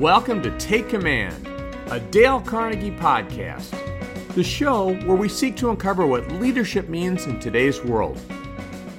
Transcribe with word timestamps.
Welcome 0.00 0.40
to 0.44 0.56
Take 0.56 0.88
Command, 0.88 1.46
a 1.90 2.00
Dale 2.00 2.40
Carnegie 2.40 2.90
podcast, 2.90 3.68
the 4.34 4.42
show 4.42 4.94
where 5.00 5.14
we 5.14 5.28
seek 5.28 5.56
to 5.56 5.68
uncover 5.68 6.06
what 6.06 6.26
leadership 6.32 6.88
means 6.88 7.26
in 7.26 7.38
today's 7.38 7.84
world. 7.84 8.18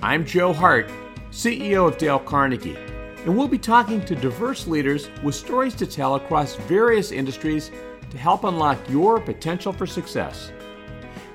I'm 0.04 0.24
Joe 0.24 0.54
Hart, 0.54 0.92
CEO 1.32 1.88
of 1.88 1.98
Dale 1.98 2.20
Carnegie, 2.20 2.78
and 3.26 3.36
we'll 3.36 3.48
be 3.48 3.58
talking 3.58 4.06
to 4.06 4.16
diverse 4.16 4.68
leaders 4.68 5.10
with 5.24 5.34
stories 5.34 5.74
to 5.78 5.88
tell 5.88 6.14
across 6.14 6.54
various 6.56 7.12
industries 7.12 7.72
to 8.12 8.18
help 8.20 8.44
unlock 8.44 8.78
your 8.88 9.20
potential 9.20 9.74
for 9.74 9.88
success. 9.88 10.52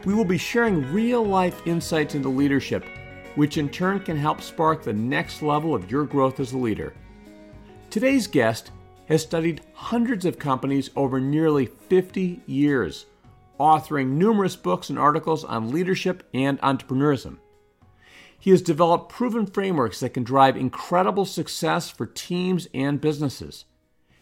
We 0.05 0.15
will 0.15 0.25
be 0.25 0.39
sharing 0.39 0.93
real 0.93 1.25
life 1.25 1.61
insights 1.67 2.15
into 2.15 2.29
leadership, 2.29 2.85
which 3.35 3.59
in 3.59 3.69
turn 3.69 3.99
can 3.99 4.17
help 4.17 4.43
spark 4.43 4.85
the 4.85 4.93
next 4.93 5.43
level 5.43 5.75
of 5.75 5.91
your 5.91 6.05
growth 6.05 6.39
as 6.39 6.53
a 6.53 6.57
leader. 6.57 6.95
Today's 7.91 8.29
guest 8.29 8.71
has 9.09 9.23
studied 9.23 9.63
hundreds 9.73 10.25
of 10.25 10.39
companies 10.39 10.91
over 10.97 11.21
nearly 11.21 11.67
50 11.67 12.43
years, 12.47 13.07
authoring 13.59 14.11
numerous 14.11 14.57
books 14.57 14.91
and 14.91 14.99
articles 14.99 15.45
on 15.45 15.71
leadership 15.71 16.29
and 16.35 16.61
entrepreneurism. 16.61 17.39
He 18.39 18.51
has 18.51 18.63
developed 18.63 19.11
proven 19.11 19.47
frameworks 19.47 20.01
that 20.01 20.15
can 20.15 20.25
drive 20.25 20.57
incredible 20.57 21.25
success 21.25 21.91
for 21.91 22.07
teams 22.07 22.69
and 22.75 23.01
businesses. 23.01 23.65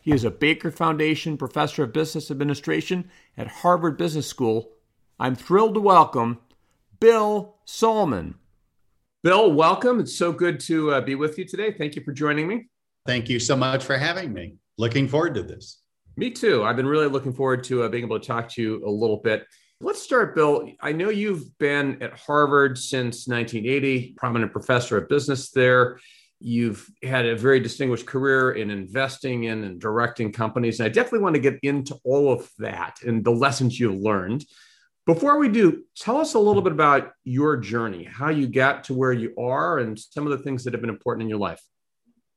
He 0.00 0.12
is 0.12 0.24
a 0.24 0.30
Baker 0.30 0.70
Foundation 0.70 1.36
Professor 1.36 1.84
of 1.84 1.92
Business 1.92 2.30
Administration 2.30 3.10
at 3.36 3.48
Harvard 3.48 3.96
Business 3.96 4.26
School. 4.26 4.70
I'm 5.18 5.34
thrilled 5.34 5.74
to 5.74 5.80
welcome 5.80 6.40
Bill 7.00 7.56
Sahlman. 7.66 8.34
Bill, 9.22 9.50
welcome. 9.50 10.00
It's 10.00 10.14
so 10.14 10.32
good 10.32 10.60
to 10.60 10.92
uh, 10.92 11.00
be 11.00 11.14
with 11.14 11.38
you 11.38 11.46
today. 11.46 11.72
Thank 11.72 11.96
you 11.96 12.02
for 12.02 12.12
joining 12.12 12.46
me. 12.46 12.66
Thank 13.06 13.30
you 13.30 13.40
so 13.40 13.56
much 13.56 13.82
for 13.84 13.96
having 13.96 14.32
me. 14.32 14.56
Looking 14.76 15.08
forward 15.08 15.34
to 15.34 15.42
this. 15.42 15.80
Me 16.16 16.30
too. 16.30 16.64
I've 16.64 16.76
been 16.76 16.86
really 16.86 17.06
looking 17.08 17.32
forward 17.32 17.64
to 17.64 17.82
uh, 17.82 17.88
being 17.88 18.04
able 18.04 18.18
to 18.18 18.26
talk 18.26 18.48
to 18.50 18.62
you 18.62 18.86
a 18.86 18.90
little 18.90 19.18
bit. 19.18 19.46
Let's 19.80 20.02
start, 20.02 20.34
Bill. 20.34 20.70
I 20.80 20.92
know 20.92 21.10
you've 21.10 21.58
been 21.58 22.00
at 22.02 22.16
Harvard 22.18 22.78
since 22.78 23.26
1980, 23.26 24.14
prominent 24.16 24.52
professor 24.52 24.96
of 24.96 25.08
business 25.08 25.50
there. 25.50 25.98
You've 26.40 26.88
had 27.02 27.26
a 27.26 27.36
very 27.36 27.58
distinguished 27.60 28.06
career 28.06 28.52
in 28.52 28.70
investing 28.70 29.44
in 29.44 29.64
and 29.64 29.80
directing 29.80 30.32
companies. 30.32 30.78
And 30.78 30.86
I 30.86 30.88
definitely 30.88 31.20
want 31.20 31.34
to 31.34 31.40
get 31.40 31.58
into 31.62 31.96
all 32.04 32.32
of 32.32 32.48
that 32.58 32.98
and 33.04 33.24
the 33.24 33.30
lessons 33.30 33.78
you've 33.78 34.00
learned. 34.00 34.44
Before 35.06 35.38
we 35.38 35.48
do, 35.48 35.84
tell 35.96 36.18
us 36.18 36.34
a 36.34 36.38
little 36.38 36.62
bit 36.62 36.72
about 36.72 37.12
your 37.24 37.56
journey, 37.56 38.04
how 38.04 38.30
you 38.30 38.46
got 38.46 38.84
to 38.84 38.94
where 38.94 39.12
you 39.12 39.34
are, 39.38 39.78
and 39.78 39.98
some 39.98 40.24
of 40.26 40.30
the 40.30 40.42
things 40.42 40.64
that 40.64 40.72
have 40.72 40.80
been 40.80 40.90
important 40.90 41.22
in 41.24 41.28
your 41.28 41.38
life. 41.38 41.60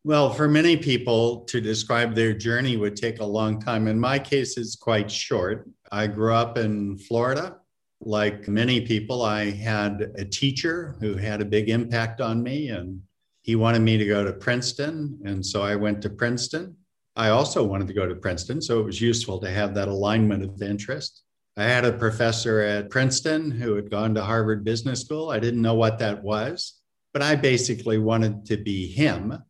Well, 0.04 0.32
for 0.32 0.48
many 0.48 0.78
people, 0.78 1.42
to 1.46 1.60
describe 1.60 2.16
their 2.16 2.34
journey 2.34 2.78
would 2.78 2.96
take 2.96 3.20
a 3.20 3.26
long 3.26 3.60
time. 3.60 3.88
In 3.88 4.00
my 4.00 4.20
case, 4.20 4.58
it's 4.58 4.76
quite 4.76 5.12
short. 5.12 5.70
I 5.92 6.08
grew 6.08 6.34
up 6.34 6.58
in 6.58 6.98
Florida. 6.98 7.58
Like 8.00 8.48
many 8.48 8.82
people, 8.82 9.24
I 9.24 9.50
had 9.50 10.14
a 10.16 10.24
teacher 10.24 10.96
who 11.02 11.16
had 11.16 11.42
a 11.42 11.46
big 11.46 11.70
impact 11.70 12.22
on 12.22 12.42
me, 12.42 12.70
and 12.70 13.02
he 13.42 13.56
wanted 13.56 13.82
me 13.82 13.98
to 13.98 14.06
go 14.06 14.24
to 14.24 14.34
Princeton. 14.34 15.20
And 15.26 15.46
so 15.46 15.62
I 15.62 15.76
went 15.76 16.02
to 16.04 16.10
Princeton. 16.10 16.78
I 17.16 17.30
also 17.30 17.64
wanted 17.64 17.88
to 17.88 17.94
go 17.94 18.08
to 18.08 18.16
Princeton, 18.16 18.62
so 18.62 18.80
it 18.80 18.86
was 18.86 19.02
useful 19.02 19.40
to 19.40 19.50
have 19.50 19.74
that 19.74 19.88
alignment 19.88 20.44
of 20.44 20.62
interest. 20.62 21.24
I 21.58 21.64
had 21.64 21.84
a 21.84 21.92
professor 21.92 22.62
at 22.62 22.92
Princeton 22.92 23.50
who 23.50 23.74
had 23.74 23.90
gone 23.90 24.14
to 24.14 24.24
Harvard 24.24 24.64
Business 24.64 25.02
School. 25.02 25.32
I 25.32 25.40
didn't 25.40 25.64
know 25.64 25.74
what 25.74 25.98
that 25.98 26.24
was, 26.24 26.80
but 27.14 27.24
I 27.24 27.36
basically 27.36 27.98
wanted 27.98 28.46
to 28.46 28.58
be 28.58 28.88
him 28.88 29.42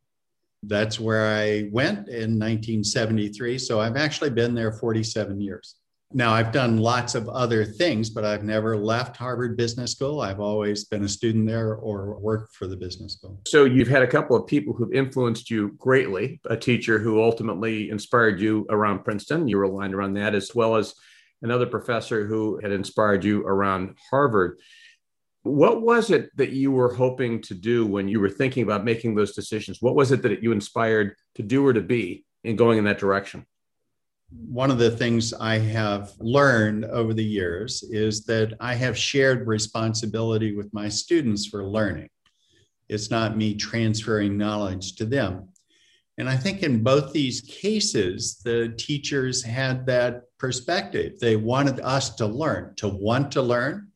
that's 0.68 1.00
where 1.00 1.36
I 1.36 1.70
went 1.72 2.08
in 2.09 2.38
1973. 2.38 3.58
So 3.58 3.80
I've 3.80 3.97
actually 3.97 4.30
been 4.30 4.53
there 4.53 4.72
47 4.72 5.40
years. 5.41 5.75
Now, 6.14 6.31
I've 6.31 6.53
done 6.53 6.78
lots 6.78 7.16
of 7.16 7.28
other 7.28 7.66
things, 7.66 8.09
but 8.09 8.24
I've 8.24 8.44
never 8.44 8.78
left 8.78 9.18
Harvard 9.18 9.58
Business 9.58 9.91
School. 9.91 10.22
I've 10.22 10.40
always 10.40 10.86
been 10.86 11.03
a 11.03 11.09
student 11.09 11.46
there 11.46 11.75
or 11.75 12.18
worked 12.19 12.56
for 12.56 12.66
the 12.66 12.78
business 12.78 13.14
school. 13.14 13.41
So, 13.46 13.66
you've 13.66 13.90
had 13.90 14.03
a 14.03 14.08
couple 14.08 14.38
of 14.38 14.47
people 14.47 14.74
who've 14.74 14.94
influenced 14.94 15.52
you 15.52 15.74
greatly, 15.78 16.40
a 16.46 16.56
teacher 16.56 16.97
who 16.97 17.22
ultimately 17.22 17.90
inspired 17.90 18.40
you 18.40 18.66
around 18.70 19.03
Princeton. 19.03 19.50
You 19.50 19.58
were 19.58 19.64
aligned 19.64 19.94
around 19.94 20.14
that, 20.14 20.34
as 20.34 20.56
well 20.56 20.78
as 20.78 20.96
another 21.41 21.66
professor 21.66 22.25
who 22.25 22.58
had 22.64 22.72
inspired 22.72 23.25
you 23.25 23.46
around 23.46 23.96
Harvard. 24.09 24.59
What 25.47 25.81
was 25.81 26.12
it 26.12 26.35
that 26.38 26.50
you 26.50 26.72
were 26.72 26.94
hoping 26.94 27.41
to 27.44 27.53
do 27.53 27.85
when 27.85 28.08
you 28.08 28.19
were 28.19 28.30
thinking 28.30 28.63
about 28.63 28.84
making 28.84 29.16
those 29.16 29.34
decisions? 29.34 29.81
What 29.81 29.96
was 29.96 30.12
it 30.12 30.22
that 30.24 30.44
you 30.44 30.52
inspired 30.52 31.16
to 31.35 31.44
do 31.44 31.66
or 31.66 31.74
to 31.74 31.81
be 31.81 32.25
in 32.44 32.56
going 32.56 32.78
in 32.78 32.84
that 32.84 33.00
direction? 33.00 33.46
One 34.30 34.69
of 34.69 34.78
the 34.78 34.91
things 34.91 35.34
I 35.34 35.58
have 35.58 36.12
learned 36.19 36.85
over 36.85 37.13
the 37.13 37.24
years 37.24 37.81
is 37.84 38.25
that 38.25 38.56
I 38.59 38.74
have 38.75 38.97
shared 38.97 39.47
responsibility 39.47 40.53
with 40.53 40.74
my 40.74 40.90
students 40.90 41.46
for 41.46 41.66
learning. 41.66 42.09
It's 42.90 43.09
not 43.09 43.38
me 43.38 43.56
transferring 43.56 44.38
knowledge 44.38 44.96
to 44.97 45.06
them. 45.06 45.50
And 46.18 46.28
I 46.28 46.35
think 46.35 46.64
in 46.64 46.84
both 46.84 47.14
these 47.14 47.41
cases, 47.41 48.41
the 48.44 48.74
teachers 48.78 49.44
had 49.44 49.85
that 49.85 50.24
perspective. 50.40 51.19
They 51.19 51.35
wanted 51.35 51.79
us 51.79 52.16
to 52.16 52.25
learn, 52.25 52.74
to 52.78 52.88
want 52.90 53.31
to 53.34 53.41
learn, 53.41 53.87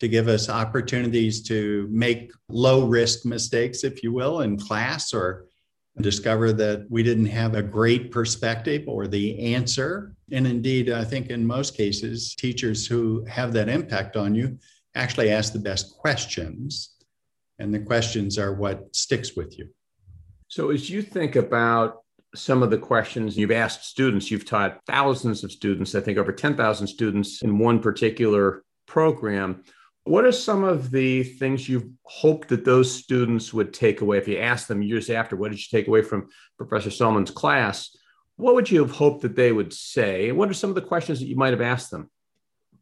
to 0.00 0.08
give 0.08 0.28
us 0.28 0.48
opportunities 0.48 1.42
to 1.44 1.88
make 1.90 2.32
low 2.48 2.86
risk 2.86 3.24
mistakes, 3.24 3.84
if 3.84 4.02
you 4.02 4.12
will, 4.12 4.40
in 4.40 4.58
class 4.58 5.14
or 5.14 5.46
discover 6.00 6.52
that 6.52 6.86
we 6.90 7.02
didn't 7.02 7.26
have 7.26 7.54
a 7.54 7.62
great 7.62 8.10
perspective 8.10 8.84
or 8.86 9.06
the 9.06 9.54
answer. 9.54 10.14
And 10.30 10.46
indeed, 10.46 10.90
I 10.90 11.04
think 11.04 11.30
in 11.30 11.46
most 11.46 11.76
cases, 11.76 12.34
teachers 12.34 12.86
who 12.86 13.24
have 13.24 13.52
that 13.54 13.68
impact 13.68 14.16
on 14.16 14.34
you 14.34 14.58
actually 14.94 15.30
ask 15.30 15.52
the 15.52 15.58
best 15.58 15.96
questions. 15.96 16.94
And 17.58 17.72
the 17.72 17.78
questions 17.78 18.38
are 18.38 18.54
what 18.54 18.94
sticks 18.94 19.34
with 19.34 19.58
you. 19.58 19.68
So, 20.48 20.70
as 20.70 20.90
you 20.90 21.00
think 21.00 21.36
about 21.36 22.02
some 22.34 22.62
of 22.62 22.70
the 22.70 22.78
questions 22.78 23.36
you've 23.36 23.50
asked 23.50 23.84
students, 23.84 24.30
you've 24.30 24.44
taught 24.44 24.80
thousands 24.86 25.42
of 25.42 25.50
students, 25.50 25.94
I 25.94 26.00
think 26.00 26.18
over 26.18 26.32
10,000 26.32 26.86
students 26.86 27.42
in 27.42 27.58
one 27.58 27.80
particular 27.80 28.62
program. 28.86 29.64
What 30.06 30.24
are 30.24 30.30
some 30.30 30.62
of 30.62 30.92
the 30.92 31.24
things 31.24 31.68
you 31.68 31.92
hoped 32.04 32.48
that 32.50 32.64
those 32.64 32.94
students 32.94 33.52
would 33.52 33.74
take 33.74 34.02
away? 34.02 34.18
If 34.18 34.28
you 34.28 34.38
asked 34.38 34.68
them 34.68 34.80
years 34.80 35.10
after, 35.10 35.34
what 35.34 35.50
did 35.50 35.58
you 35.58 35.66
take 35.68 35.88
away 35.88 36.02
from 36.02 36.28
Professor 36.56 36.90
Sahlman's 36.90 37.32
class? 37.32 37.90
What 38.36 38.54
would 38.54 38.70
you 38.70 38.78
have 38.82 38.92
hoped 38.92 39.22
that 39.22 39.34
they 39.34 39.50
would 39.50 39.72
say? 39.72 40.30
What 40.30 40.48
are 40.48 40.54
some 40.54 40.70
of 40.70 40.76
the 40.76 40.82
questions 40.82 41.18
that 41.18 41.26
you 41.26 41.34
might 41.34 41.50
have 41.50 41.60
asked 41.60 41.90
them? 41.90 42.08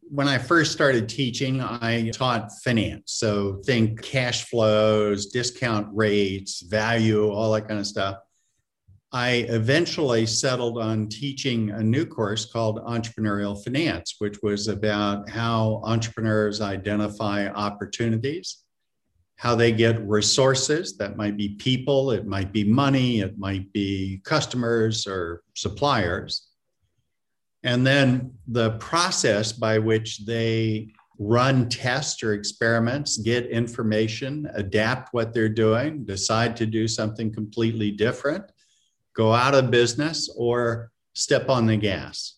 When 0.02 0.28
I 0.28 0.36
first 0.36 0.72
started 0.72 1.08
teaching, 1.08 1.62
I 1.62 2.10
taught 2.10 2.52
finance. 2.62 3.12
So 3.12 3.62
think 3.64 4.02
cash 4.02 4.44
flows, 4.50 5.24
discount 5.28 5.88
rates, 5.94 6.60
value, 6.60 7.30
all 7.30 7.52
that 7.52 7.66
kind 7.66 7.80
of 7.80 7.86
stuff. 7.86 8.18
I 9.14 9.46
eventually 9.48 10.26
settled 10.26 10.76
on 10.76 11.08
teaching 11.08 11.70
a 11.70 11.80
new 11.80 12.04
course 12.04 12.46
called 12.46 12.84
Entrepreneurial 12.84 13.62
Finance, 13.62 14.16
which 14.18 14.42
was 14.42 14.66
about 14.66 15.30
how 15.30 15.80
entrepreneurs 15.84 16.60
identify 16.60 17.46
opportunities, 17.46 18.64
how 19.36 19.54
they 19.54 19.70
get 19.70 20.04
resources 20.04 20.96
that 20.96 21.16
might 21.16 21.36
be 21.36 21.50
people, 21.50 22.10
it 22.10 22.26
might 22.26 22.52
be 22.52 22.64
money, 22.64 23.20
it 23.20 23.38
might 23.38 23.72
be 23.72 24.20
customers 24.24 25.06
or 25.06 25.44
suppliers. 25.54 26.48
And 27.62 27.86
then 27.86 28.32
the 28.48 28.72
process 28.78 29.52
by 29.52 29.78
which 29.78 30.26
they 30.26 30.88
run 31.20 31.68
tests 31.68 32.20
or 32.24 32.32
experiments, 32.32 33.18
get 33.18 33.46
information, 33.46 34.50
adapt 34.54 35.14
what 35.14 35.32
they're 35.32 35.48
doing, 35.48 36.04
decide 36.04 36.56
to 36.56 36.66
do 36.66 36.88
something 36.88 37.32
completely 37.32 37.92
different 37.92 38.50
go 39.14 39.32
out 39.32 39.54
of 39.54 39.70
business 39.70 40.28
or 40.36 40.90
step 41.14 41.48
on 41.48 41.66
the 41.66 41.76
gas. 41.76 42.36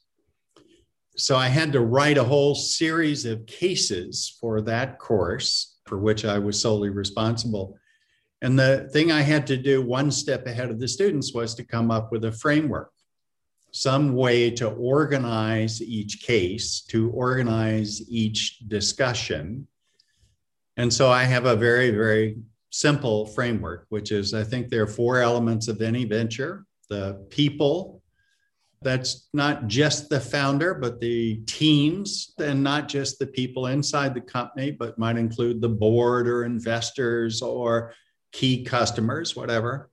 So 1.16 1.34
I 1.36 1.48
had 1.48 1.72
to 1.72 1.80
write 1.80 2.18
a 2.18 2.24
whole 2.24 2.54
series 2.54 3.24
of 3.24 3.46
cases 3.46 4.36
for 4.40 4.60
that 4.62 4.98
course 4.98 5.76
for 5.86 5.98
which 5.98 6.24
I 6.24 6.38
was 6.38 6.60
solely 6.60 6.90
responsible. 6.90 7.78
And 8.42 8.58
the 8.58 8.88
thing 8.92 9.10
I 9.10 9.22
had 9.22 9.46
to 9.46 9.56
do 9.56 9.80
one 9.80 10.10
step 10.10 10.46
ahead 10.46 10.70
of 10.70 10.78
the 10.78 10.88
students 10.88 11.32
was 11.32 11.54
to 11.54 11.64
come 11.64 11.90
up 11.90 12.12
with 12.12 12.24
a 12.24 12.32
framework, 12.32 12.92
some 13.72 14.14
way 14.14 14.50
to 14.52 14.68
organize 14.68 15.80
each 15.80 16.22
case, 16.22 16.82
to 16.88 17.10
organize 17.12 18.02
each 18.10 18.58
discussion. 18.68 19.66
And 20.76 20.92
so 20.92 21.08
I 21.08 21.24
have 21.24 21.46
a 21.46 21.56
very, 21.56 21.90
very 21.90 22.36
simple 22.70 23.26
framework, 23.26 23.86
which 23.88 24.12
is 24.12 24.34
I 24.34 24.44
think 24.44 24.68
there 24.68 24.82
are 24.82 24.86
four 24.86 25.20
elements 25.20 25.68
of 25.68 25.80
any 25.80 26.04
venture 26.04 26.65
the 26.88 27.26
people. 27.30 28.02
That's 28.82 29.28
not 29.32 29.66
just 29.66 30.08
the 30.08 30.20
founder, 30.20 30.74
but 30.74 31.00
the 31.00 31.36
teams, 31.46 32.34
and 32.38 32.62
not 32.62 32.88
just 32.88 33.18
the 33.18 33.26
people 33.26 33.66
inside 33.66 34.14
the 34.14 34.20
company, 34.20 34.70
but 34.70 34.98
might 34.98 35.16
include 35.16 35.60
the 35.60 35.68
board 35.68 36.28
or 36.28 36.44
investors 36.44 37.42
or 37.42 37.94
key 38.32 38.64
customers, 38.64 39.34
whatever. 39.34 39.90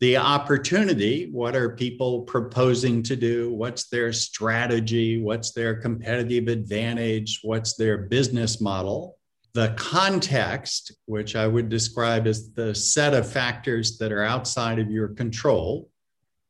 The 0.00 0.16
opportunity 0.16 1.28
what 1.32 1.56
are 1.56 1.74
people 1.74 2.22
proposing 2.22 3.02
to 3.04 3.16
do? 3.16 3.52
What's 3.52 3.88
their 3.88 4.12
strategy? 4.12 5.20
What's 5.20 5.50
their 5.50 5.74
competitive 5.74 6.46
advantage? 6.46 7.40
What's 7.42 7.74
their 7.74 7.98
business 7.98 8.60
model? 8.60 9.18
The 9.54 9.74
context, 9.76 10.92
which 11.06 11.34
I 11.34 11.48
would 11.48 11.68
describe 11.68 12.28
as 12.28 12.52
the 12.52 12.76
set 12.76 13.12
of 13.12 13.28
factors 13.28 13.98
that 13.98 14.12
are 14.12 14.22
outside 14.22 14.78
of 14.78 14.88
your 14.88 15.08
control, 15.08 15.90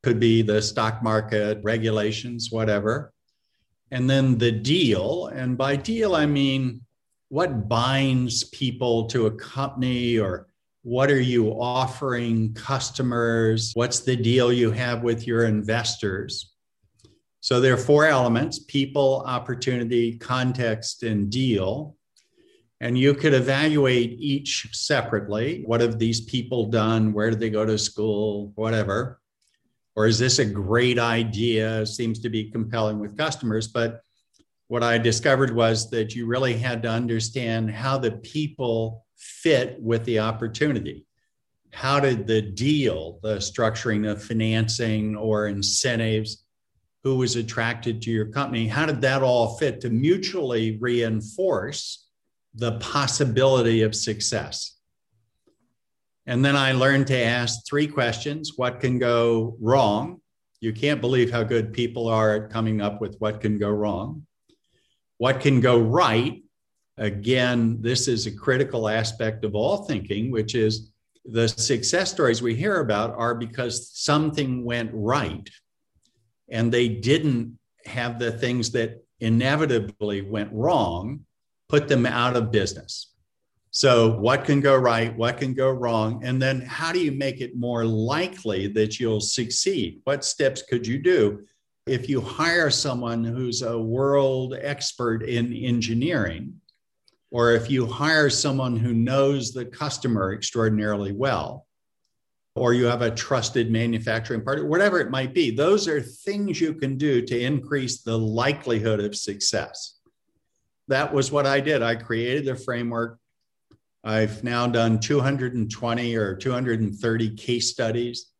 could 0.02 0.20
be 0.20 0.42
the 0.42 0.62
stock 0.62 1.02
market, 1.02 1.58
regulations, 1.62 2.48
whatever. 2.50 3.12
And 3.90 4.08
then 4.08 4.38
the 4.38 4.52
deal. 4.52 5.26
And 5.28 5.56
by 5.56 5.76
deal, 5.76 6.14
I 6.14 6.26
mean 6.26 6.82
what 7.28 7.68
binds 7.68 8.44
people 8.44 9.06
to 9.06 9.26
a 9.26 9.30
company 9.30 10.18
or 10.18 10.46
what 10.82 11.10
are 11.10 11.20
you 11.20 11.50
offering 11.50 12.54
customers? 12.54 13.72
What's 13.74 14.00
the 14.00 14.16
deal 14.16 14.52
you 14.52 14.70
have 14.70 15.02
with 15.02 15.26
your 15.26 15.44
investors? 15.44 16.54
So 17.40 17.60
there 17.60 17.74
are 17.74 17.78
four 17.78 18.06
elements 18.06 18.58
people, 18.58 19.22
opportunity, 19.26 20.16
context, 20.16 21.02
and 21.02 21.30
deal. 21.30 21.96
And 22.80 22.96
you 22.96 23.12
could 23.12 23.34
evaluate 23.34 24.12
each 24.18 24.68
separately. 24.72 25.62
What 25.66 25.80
have 25.80 25.98
these 25.98 26.20
people 26.20 26.66
done? 26.66 27.12
Where 27.12 27.30
did 27.30 27.40
they 27.40 27.50
go 27.50 27.66
to 27.66 27.76
school? 27.76 28.52
Whatever. 28.54 29.20
Or 29.98 30.06
is 30.06 30.20
this 30.20 30.38
a 30.38 30.44
great 30.44 30.96
idea? 30.96 31.84
Seems 31.84 32.20
to 32.20 32.28
be 32.28 32.52
compelling 32.52 33.00
with 33.00 33.18
customers. 33.18 33.66
But 33.66 34.00
what 34.68 34.84
I 34.84 34.96
discovered 34.96 35.52
was 35.52 35.90
that 35.90 36.14
you 36.14 36.26
really 36.26 36.56
had 36.56 36.84
to 36.84 36.88
understand 36.88 37.72
how 37.72 37.98
the 37.98 38.12
people 38.12 39.04
fit 39.16 39.76
with 39.82 40.04
the 40.04 40.20
opportunity. 40.20 41.04
How 41.72 41.98
did 41.98 42.28
the 42.28 42.40
deal, 42.40 43.18
the 43.24 43.38
structuring 43.38 44.08
of 44.08 44.22
financing 44.22 45.16
or 45.16 45.48
incentives, 45.48 46.44
who 47.02 47.16
was 47.16 47.34
attracted 47.34 48.00
to 48.02 48.12
your 48.12 48.26
company, 48.26 48.68
how 48.68 48.86
did 48.86 49.00
that 49.00 49.24
all 49.24 49.58
fit 49.58 49.80
to 49.80 49.90
mutually 49.90 50.78
reinforce 50.78 52.06
the 52.54 52.78
possibility 52.78 53.82
of 53.82 53.96
success? 53.96 54.77
And 56.28 56.44
then 56.44 56.56
I 56.56 56.72
learned 56.72 57.06
to 57.06 57.16
ask 57.16 57.66
three 57.66 57.86
questions 57.86 58.52
What 58.56 58.80
can 58.80 58.98
go 58.98 59.56
wrong? 59.60 60.20
You 60.60 60.74
can't 60.74 61.00
believe 61.00 61.30
how 61.30 61.42
good 61.42 61.72
people 61.72 62.06
are 62.06 62.34
at 62.34 62.50
coming 62.50 62.82
up 62.82 63.00
with 63.00 63.16
what 63.18 63.40
can 63.40 63.58
go 63.58 63.70
wrong. 63.70 64.26
What 65.16 65.40
can 65.40 65.60
go 65.60 65.78
right? 65.78 66.42
Again, 66.98 67.80
this 67.80 68.08
is 68.08 68.26
a 68.26 68.36
critical 68.36 68.90
aspect 68.90 69.44
of 69.44 69.54
all 69.54 69.86
thinking, 69.86 70.30
which 70.30 70.54
is 70.54 70.90
the 71.24 71.48
success 71.48 72.10
stories 72.10 72.42
we 72.42 72.54
hear 72.54 72.80
about 72.80 73.14
are 73.14 73.34
because 73.34 73.90
something 73.94 74.64
went 74.64 74.90
right 74.92 75.48
and 76.50 76.70
they 76.70 76.88
didn't 76.88 77.58
have 77.86 78.18
the 78.18 78.32
things 78.32 78.70
that 78.72 79.02
inevitably 79.20 80.20
went 80.22 80.52
wrong, 80.52 81.24
put 81.68 81.88
them 81.88 82.04
out 82.04 82.36
of 82.36 82.50
business. 82.52 83.14
So, 83.78 84.10
what 84.18 84.44
can 84.44 84.60
go 84.60 84.74
right? 84.74 85.16
What 85.16 85.38
can 85.38 85.54
go 85.54 85.70
wrong? 85.70 86.24
And 86.24 86.42
then, 86.42 86.62
how 86.62 86.90
do 86.90 86.98
you 86.98 87.12
make 87.12 87.40
it 87.40 87.56
more 87.56 87.84
likely 87.84 88.66
that 88.72 88.98
you'll 88.98 89.20
succeed? 89.20 90.00
What 90.02 90.24
steps 90.24 90.62
could 90.62 90.84
you 90.84 90.98
do 90.98 91.46
if 91.86 92.08
you 92.08 92.20
hire 92.20 92.70
someone 92.70 93.22
who's 93.22 93.62
a 93.62 93.78
world 93.78 94.56
expert 94.60 95.22
in 95.22 95.52
engineering, 95.52 96.54
or 97.30 97.52
if 97.52 97.70
you 97.70 97.86
hire 97.86 98.28
someone 98.28 98.76
who 98.76 98.92
knows 98.92 99.52
the 99.52 99.66
customer 99.66 100.32
extraordinarily 100.32 101.12
well, 101.12 101.64
or 102.56 102.74
you 102.74 102.86
have 102.86 103.02
a 103.02 103.14
trusted 103.14 103.70
manufacturing 103.70 104.42
partner, 104.42 104.66
whatever 104.66 104.98
it 104.98 105.12
might 105.12 105.32
be, 105.32 105.52
those 105.52 105.86
are 105.86 106.00
things 106.00 106.60
you 106.60 106.74
can 106.74 106.96
do 106.96 107.22
to 107.22 107.40
increase 107.40 108.02
the 108.02 108.18
likelihood 108.18 108.98
of 108.98 109.14
success. 109.14 110.00
That 110.88 111.14
was 111.14 111.30
what 111.30 111.46
I 111.46 111.60
did. 111.60 111.80
I 111.80 111.94
created 111.94 112.44
the 112.44 112.56
framework. 112.56 113.20
I've 114.08 114.42
now 114.42 114.66
done 114.66 114.98
220 114.98 116.16
or 116.16 116.34
230 116.34 117.36
case 117.36 117.70
studies 117.70 118.32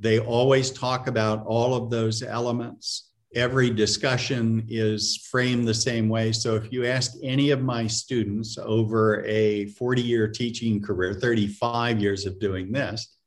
they 0.00 0.18
always 0.18 0.70
talk 0.70 1.06
about 1.06 1.44
all 1.46 1.74
of 1.74 1.90
those 1.90 2.22
elements. 2.22 3.10
Every 3.34 3.70
discussion 3.70 4.66
is 4.68 5.28
framed 5.30 5.68
the 5.68 5.74
same 5.74 6.08
way. 6.08 6.32
So 6.32 6.56
if 6.56 6.72
you 6.72 6.86
ask 6.86 7.12
any 7.22 7.50
of 7.50 7.60
my 7.60 7.86
students 7.86 8.58
over 8.58 9.24
a 9.26 9.66
40 9.66 10.02
year 10.02 10.26
teaching 10.26 10.80
career, 10.80 11.14
35 11.14 12.00
years 12.00 12.24
of 12.26 12.40
doing 12.40 12.72
this, 12.72 13.18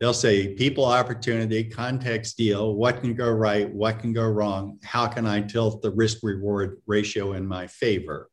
they'll 0.00 0.14
say 0.14 0.54
people 0.54 0.84
opportunity, 0.84 1.64
context 1.64 2.36
deal, 2.36 2.76
what 2.76 3.00
can 3.00 3.14
go 3.14 3.30
right, 3.30 3.68
what 3.68 3.98
can 3.98 4.12
go 4.12 4.26
wrong, 4.26 4.78
how 4.84 5.08
can 5.08 5.26
I 5.26 5.40
tilt 5.42 5.82
the 5.82 5.90
risk 5.90 6.18
reward 6.22 6.80
ratio 6.86 7.32
in 7.32 7.46
my 7.46 7.66
favor? 7.66 8.30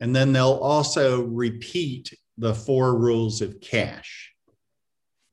And 0.00 0.14
then 0.14 0.32
they'll 0.32 0.54
also 0.54 1.22
repeat 1.22 2.12
the 2.38 2.54
four 2.54 2.98
rules 2.98 3.40
of 3.42 3.60
cash 3.60 4.32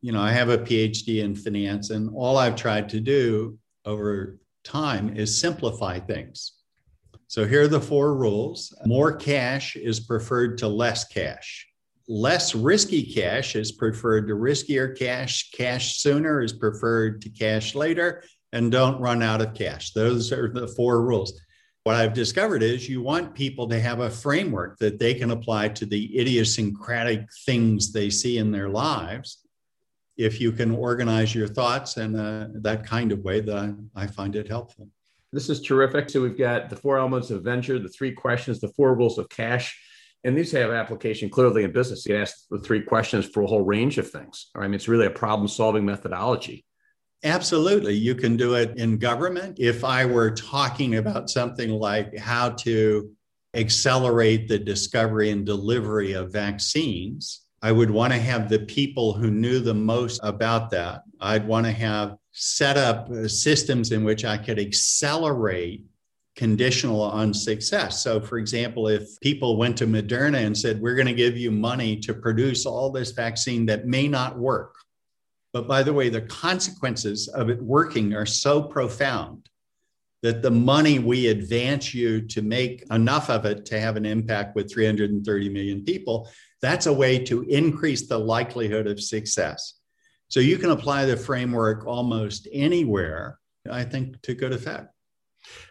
you 0.01 0.12
know, 0.12 0.22
I 0.22 0.31
have 0.31 0.50
a 0.50 0.57
PhD 0.57 1.24
in 1.24 1.36
finance, 1.36 1.90
and 1.90 2.10
all 2.16 2.38
I've 2.38 2.56
tried 2.56 2.90
to 2.90 3.00
do 3.00 3.57
over 3.86 4.40
time 4.63 5.16
is 5.16 5.40
simplify 5.40 6.00
things. 6.00 6.54
So 7.28 7.46
here 7.46 7.63
are 7.63 7.68
the 7.68 7.81
four 7.81 8.16
rules 8.16 8.74
more 8.86 9.16
cash 9.16 9.75
is 9.75 10.00
preferred 10.00 10.57
to 10.60 10.68
less 10.68 11.06
cash. 11.06 11.68
Less 12.07 12.56
risky 12.56 13.04
cash 13.04 13.56
is 13.56 13.74
preferred 13.74 14.28
to 14.28 14.34
riskier 14.34 14.98
cash. 14.98 15.51
Cash 15.51 15.98
sooner 15.98 16.42
is 16.42 16.54
preferred 16.54 17.22
to 17.22 17.30
cash 17.30 17.75
later. 17.75 18.24
And 18.51 18.72
don't 18.72 19.00
run 19.00 19.22
out 19.22 19.42
of 19.42 19.54
cash. 19.54 19.92
Those 19.92 20.31
are 20.31 20.51
the 20.51 20.68
four 20.69 21.04
rules. 21.04 21.40
What 21.84 21.96
I've 21.96 22.14
discovered 22.14 22.62
is 22.62 22.90
you 22.90 23.02
want 23.02 23.34
people 23.34 23.68
to 23.70 23.80
have 23.80 24.00
a 24.00 24.10
framework 24.10 24.78
that 24.80 25.00
they 25.00 25.14
can 25.14 25.31
apply 25.31 25.70
to 25.70 25.86
the 25.86 26.20
idiosyncratic 26.20 27.28
things 27.46 27.92
they 27.92 28.10
see 28.10 28.38
in 28.38 28.52
their 28.52 28.70
lives 28.70 29.40
if 30.20 30.42
you 30.42 30.52
can 30.52 30.72
organize 30.72 31.34
your 31.34 31.48
thoughts 31.48 31.96
in 31.96 32.14
a, 32.14 32.50
that 32.56 32.86
kind 32.86 33.14
of 33.14 33.20
way, 33.20 33.40
then 33.40 33.90
I 33.96 34.06
find 34.06 34.36
it 34.36 34.50
helpful. 34.50 34.90
This 35.31 35.50
is 35.50 35.62
terrific. 35.62 36.10
So 36.10 36.22
we've 36.22 36.38
got 36.38 36.70
the 36.70 36.76
four 36.76 36.98
elements 36.98 37.31
of 37.31 37.42
venture, 37.42 37.80
the 37.80 37.88
three 37.88 38.12
questions, 38.12 38.60
the 38.60 38.68
four 38.68 38.96
rules 38.96 39.18
of 39.18 39.30
cash. 39.30 39.80
And 40.25 40.38
these 40.38 40.52
have 40.52 40.72
application 40.72 41.30
clearly 41.30 41.64
in 41.64 41.72
business. 41.72 42.06
You 42.06 42.18
ask 42.18 42.36
the 42.50 42.60
three 42.60 42.82
questions 42.82 43.30
for 43.30 43.44
a 43.44 43.48
whole 43.48 43.62
range 43.62 43.98
of 43.98 44.12
things. 44.12 44.48
I 44.53 44.63
mean, 44.63 44.74
it's 44.74 44.89
really 44.89 45.06
a 45.06 45.12
problem 45.12 45.48
solving 45.48 45.86
methodology. 45.86 46.65
Absolutely. 47.24 47.96
You 47.96 48.16
can 48.16 48.38
do 48.38 48.54
it 48.56 48.78
in 48.78 48.98
government. 48.98 49.60
If 49.60 49.84
I 49.84 50.06
were 50.06 50.32
talking 50.32 50.96
about 50.96 51.30
something 51.30 51.70
like 51.70 52.18
how 52.18 52.50
to 52.50 53.12
accelerate 53.54 54.48
the 54.48 54.60
discovery 54.60 55.32
and 55.32 55.46
delivery 55.46 56.14
of 56.14 56.32
vaccines, 56.32 57.42
I 57.62 57.74
would 57.74 57.92
want 57.92 58.14
to 58.14 58.20
have 58.20 58.48
the 58.48 58.60
people 58.60 59.14
who 59.14 59.32
knew 59.32 59.60
the 59.60 59.74
most 59.74 60.22
about 60.24 60.70
that. 60.70 61.04
I'd 61.20 61.46
want 61.46 61.66
to 61.66 61.74
have 61.74 62.16
set 62.32 62.78
up 62.78 63.10
uh, 63.10 63.28
systems 63.28 63.92
in 63.92 64.06
which 64.06 64.24
I 64.24 64.38
could 64.38 64.60
accelerate 64.60 65.86
conditional 66.38 67.02
on 67.02 67.34
success. 67.34 68.02
So, 68.02 68.22
for 68.22 68.38
example, 68.38 68.88
if 68.88 69.20
people 69.20 69.58
went 69.58 69.76
to 69.78 69.88
Moderna 69.88 70.46
and 70.46 70.58
said, 70.58 70.80
We're 70.80 70.96
going 70.96 71.08
to 71.08 71.14
give 71.14 71.38
you 71.38 71.52
money 71.52 71.98
to 71.98 72.14
produce 72.14 72.66
all 72.66 72.92
this 72.92 73.12
vaccine 73.12 73.66
that 73.66 73.88
may 73.88 74.08
not 74.08 74.38
work. 74.38 74.76
But 75.53 75.68
by 75.68 75.84
the 75.84 75.94
way, 75.94 76.10
the 76.10 76.22
consequences 76.22 77.27
of 77.27 77.50
it 77.50 77.62
working 77.62 78.13
are 78.13 78.25
so 78.25 78.62
profound 78.62 79.50
that 80.22 80.41
the 80.41 80.51
money 80.51 81.00
we 81.00 81.27
advance 81.27 81.94
you 81.94 82.22
to 82.27 82.41
make 82.41 82.84
enough 82.91 83.29
of 83.29 83.46
it 83.46 83.65
to 83.68 83.79
have 83.79 83.96
an 83.96 84.06
impact 84.06 84.56
with 84.56 84.72
330 84.72 85.50
million 85.50 85.84
people 85.84 86.29
that's 86.62 86.88
a 86.88 86.94
way 86.94 87.20
to 87.20 87.44
increase 87.44 88.08
the 88.08 88.18
likelihood 88.18 88.88
of 88.88 89.01
success. 89.01 89.75
So 90.27 90.39
you 90.39 90.58
can 90.58 90.72
apply 90.72 91.06
the 91.06 91.18
framework 91.18 91.86
almost 91.86 92.48
anywhere, 92.51 93.39
I 93.70 93.84
think, 93.84 94.22
to 94.24 94.34
good 94.34 94.53
effect. 94.53 94.94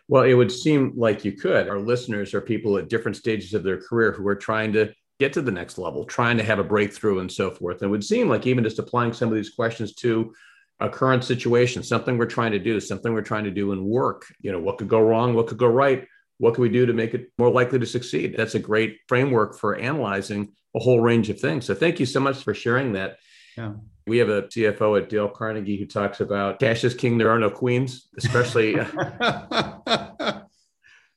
Well, 0.09 0.25
it 0.25 0.35
would 0.35 0.51
seem 0.51 0.95
like 0.97 1.25
you 1.25 1.33
could. 1.33 1.69
Our 1.69 1.79
listeners 1.79 2.35
are 2.35 2.41
people 2.41 2.79
at 2.79 2.89
different 2.89 3.17
stages 3.17 3.55
of 3.55 3.63
their 3.63 3.81
career 3.81 4.13
who 4.13 4.27
are 4.27 4.35
trying 4.35 4.73
to 4.73 4.93
get 5.19 5.33
to 5.33 5.43
the 5.43 5.51
next 5.51 5.79
level, 5.79 6.05
trying 6.05 6.37
to 6.37 6.45
have 6.45 6.59
a 6.59 6.65
breakthrough 6.65 7.19
and 7.19 7.31
so 7.31 7.51
forth. 7.51 7.83
And 7.83 7.89
it 7.89 7.91
would 7.91 8.05
seem 8.05 8.29
like 8.29 8.47
even 8.47 8.65
just 8.65 8.79
applying 8.79 9.13
some 9.13 9.29
of 9.29 9.35
these 9.35 9.51
questions 9.51 9.95
to 9.97 10.33
a 10.81 10.89
current 10.89 11.25
situation, 11.25 11.83
something 11.83 12.17
we're 12.17 12.27
trying 12.27 12.53
to 12.53 12.59
do, 12.59 12.79
something 12.79 13.13
we're 13.13 13.23
trying 13.23 13.45
to 13.45 13.51
do 13.51 13.73
in 13.73 13.85
work, 13.85 14.27
you 14.41 14.53
know, 14.53 14.61
what 14.61 14.79
could 14.79 14.89
go 14.89 15.01
wrong, 15.01 15.35
what 15.35 15.49
could 15.49 15.59
go 15.59 15.67
right, 15.67 16.07
what 16.39 16.55
can 16.55 16.63
we 16.63 16.69
do 16.69 16.87
to 16.87 16.93
make 16.93 17.15
it 17.15 17.33
more 17.37 17.51
likely 17.51 17.81
to 17.81 17.87
succeed? 17.87 18.37
That's 18.37 18.55
a 18.55 18.61
great 18.61 18.99
framework 19.09 19.59
for 19.59 19.77
analyzing 19.77 20.53
a 20.77 20.79
whole 20.79 21.01
range 21.01 21.31
of 21.31 21.41
things. 21.41 21.67
So 21.67 21.75
thank 21.75 21.99
you 21.99 22.07
so 22.07 22.21
much 22.21 22.45
for 22.45 22.55
sharing 22.55 22.93
that. 22.93 23.19
Yeah. 23.57 23.73
We 24.07 24.19
have 24.19 24.29
a 24.29 24.43
CFO 24.43 25.03
at 25.03 25.09
Dale 25.09 25.29
Carnegie 25.29 25.77
who 25.77 25.87
talks 25.87 26.21
about 26.21 26.61
cash 26.61 26.85
is 26.85 26.95
king, 26.95 27.19
there 27.19 27.31
are 27.31 27.41
no 27.41 27.51
queens, 27.51 28.09
especially 28.17 28.77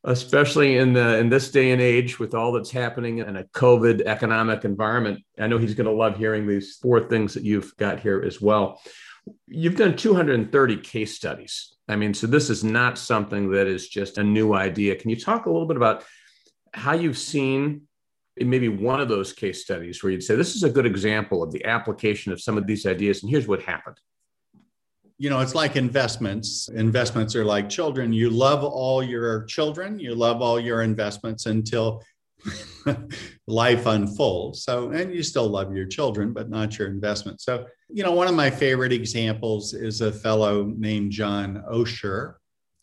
especially 0.04 0.78
in 0.78 0.94
the 0.94 1.18
in 1.18 1.30
this 1.30 1.52
day 1.52 1.72
and 1.72 1.82
age 1.82 2.20
with 2.20 2.34
all 2.34 2.52
that's 2.52 2.72
happening 2.72 3.20
in 3.20 3.38
a 3.38 3.44
COVID 3.44 4.02
economic 4.02 4.66
environment. 4.66 5.24
I 5.40 5.48
know 5.48 5.58
he's 5.58 5.76
going 5.76 5.86
to 5.86 5.94
love 5.94 6.18
hearing 6.18 6.48
these 6.48 6.78
four 6.82 7.08
things 7.08 7.34
that 7.36 7.44
you've 7.44 7.76
got 7.78 8.00
here 8.00 8.22
as 8.26 8.42
well. 8.42 8.82
You've 9.48 9.76
done 9.76 9.96
230 9.96 10.78
case 10.78 11.16
studies. 11.16 11.76
I 11.88 11.96
mean, 11.96 12.14
so 12.14 12.26
this 12.26 12.50
is 12.50 12.64
not 12.64 12.98
something 12.98 13.52
that 13.52 13.68
is 13.68 13.88
just 13.88 14.18
a 14.18 14.24
new 14.24 14.54
idea. 14.54 14.96
Can 14.96 15.10
you 15.10 15.20
talk 15.20 15.46
a 15.46 15.52
little 15.52 15.68
bit 15.68 15.78
about 15.78 16.04
how 16.74 16.94
you've 16.94 17.18
seen 17.18 17.84
maybe 18.38 18.70
one 18.70 19.02
of 19.02 19.10
those 19.10 19.34
case 19.34 19.62
studies 19.62 20.02
where 20.02 20.12
you'd 20.12 20.24
say 20.24 20.36
this 20.36 20.56
is 20.56 20.64
a 20.64 20.70
good 20.70 20.86
example 20.86 21.44
of 21.44 21.52
the 21.52 21.66
application 21.66 22.32
of 22.32 22.42
some 22.42 22.58
of 22.58 22.66
these 22.66 22.86
ideas 22.86 23.22
and 23.22 23.30
here's 23.30 23.48
what 23.48 23.62
happened 23.62 24.00
you 25.22 25.30
know 25.30 25.40
it's 25.40 25.54
like 25.54 25.76
investments 25.76 26.68
investments 26.70 27.36
are 27.36 27.46
like 27.46 27.70
children 27.70 28.12
you 28.12 28.28
love 28.28 28.64
all 28.64 29.04
your 29.04 29.44
children 29.44 30.00
you 30.00 30.16
love 30.16 30.42
all 30.42 30.60
your 30.60 30.82
investments 30.82 31.46
until 31.46 32.04
life 33.48 33.86
unfolds 33.86 34.64
so 34.64 34.90
and 34.90 35.14
you 35.14 35.22
still 35.22 35.48
love 35.48 35.76
your 35.76 35.86
children 35.86 36.34
but 36.34 36.50
not 36.50 36.80
your 36.80 36.88
investments 36.88 37.46
so 37.46 37.68
you 37.88 38.02
know 38.02 38.14
one 38.14 38.28
of 38.28 38.34
my 38.34 38.50
favorite 38.50 38.92
examples 38.92 39.76
is 39.76 40.02
a 40.02 40.12
fellow 40.12 40.64
named 40.76 41.12
john 41.12 41.64
osher 41.72 42.36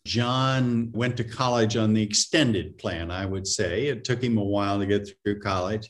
John 0.05 0.91
went 0.93 1.17
to 1.17 1.23
college 1.25 1.75
on 1.75 1.93
the 1.93 2.01
extended 2.01 2.77
plan, 2.79 3.11
I 3.11 3.25
would 3.25 3.45
say. 3.45 3.87
It 3.87 4.05
took 4.05 4.23
him 4.23 4.37
a 4.37 4.43
while 4.43 4.79
to 4.79 4.87
get 4.87 5.07
through 5.23 5.41
college. 5.41 5.87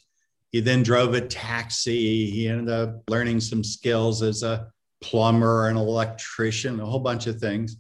He 0.52 0.60
then 0.60 0.84
drove 0.84 1.14
a 1.14 1.22
taxi. 1.22 2.30
He 2.30 2.50
ended 2.50 2.74
up 2.74 3.04
learning 3.08 3.40
some 3.40 3.64
skills 3.64 4.22
as 4.24 4.42
a 4.44 4.68
plumber, 5.02 5.68
an 5.68 5.78
electrician, 5.78 6.80
a 6.80 6.86
whole 6.86 7.00
bunch 7.00 7.28
of 7.28 7.40
things. 7.40 7.78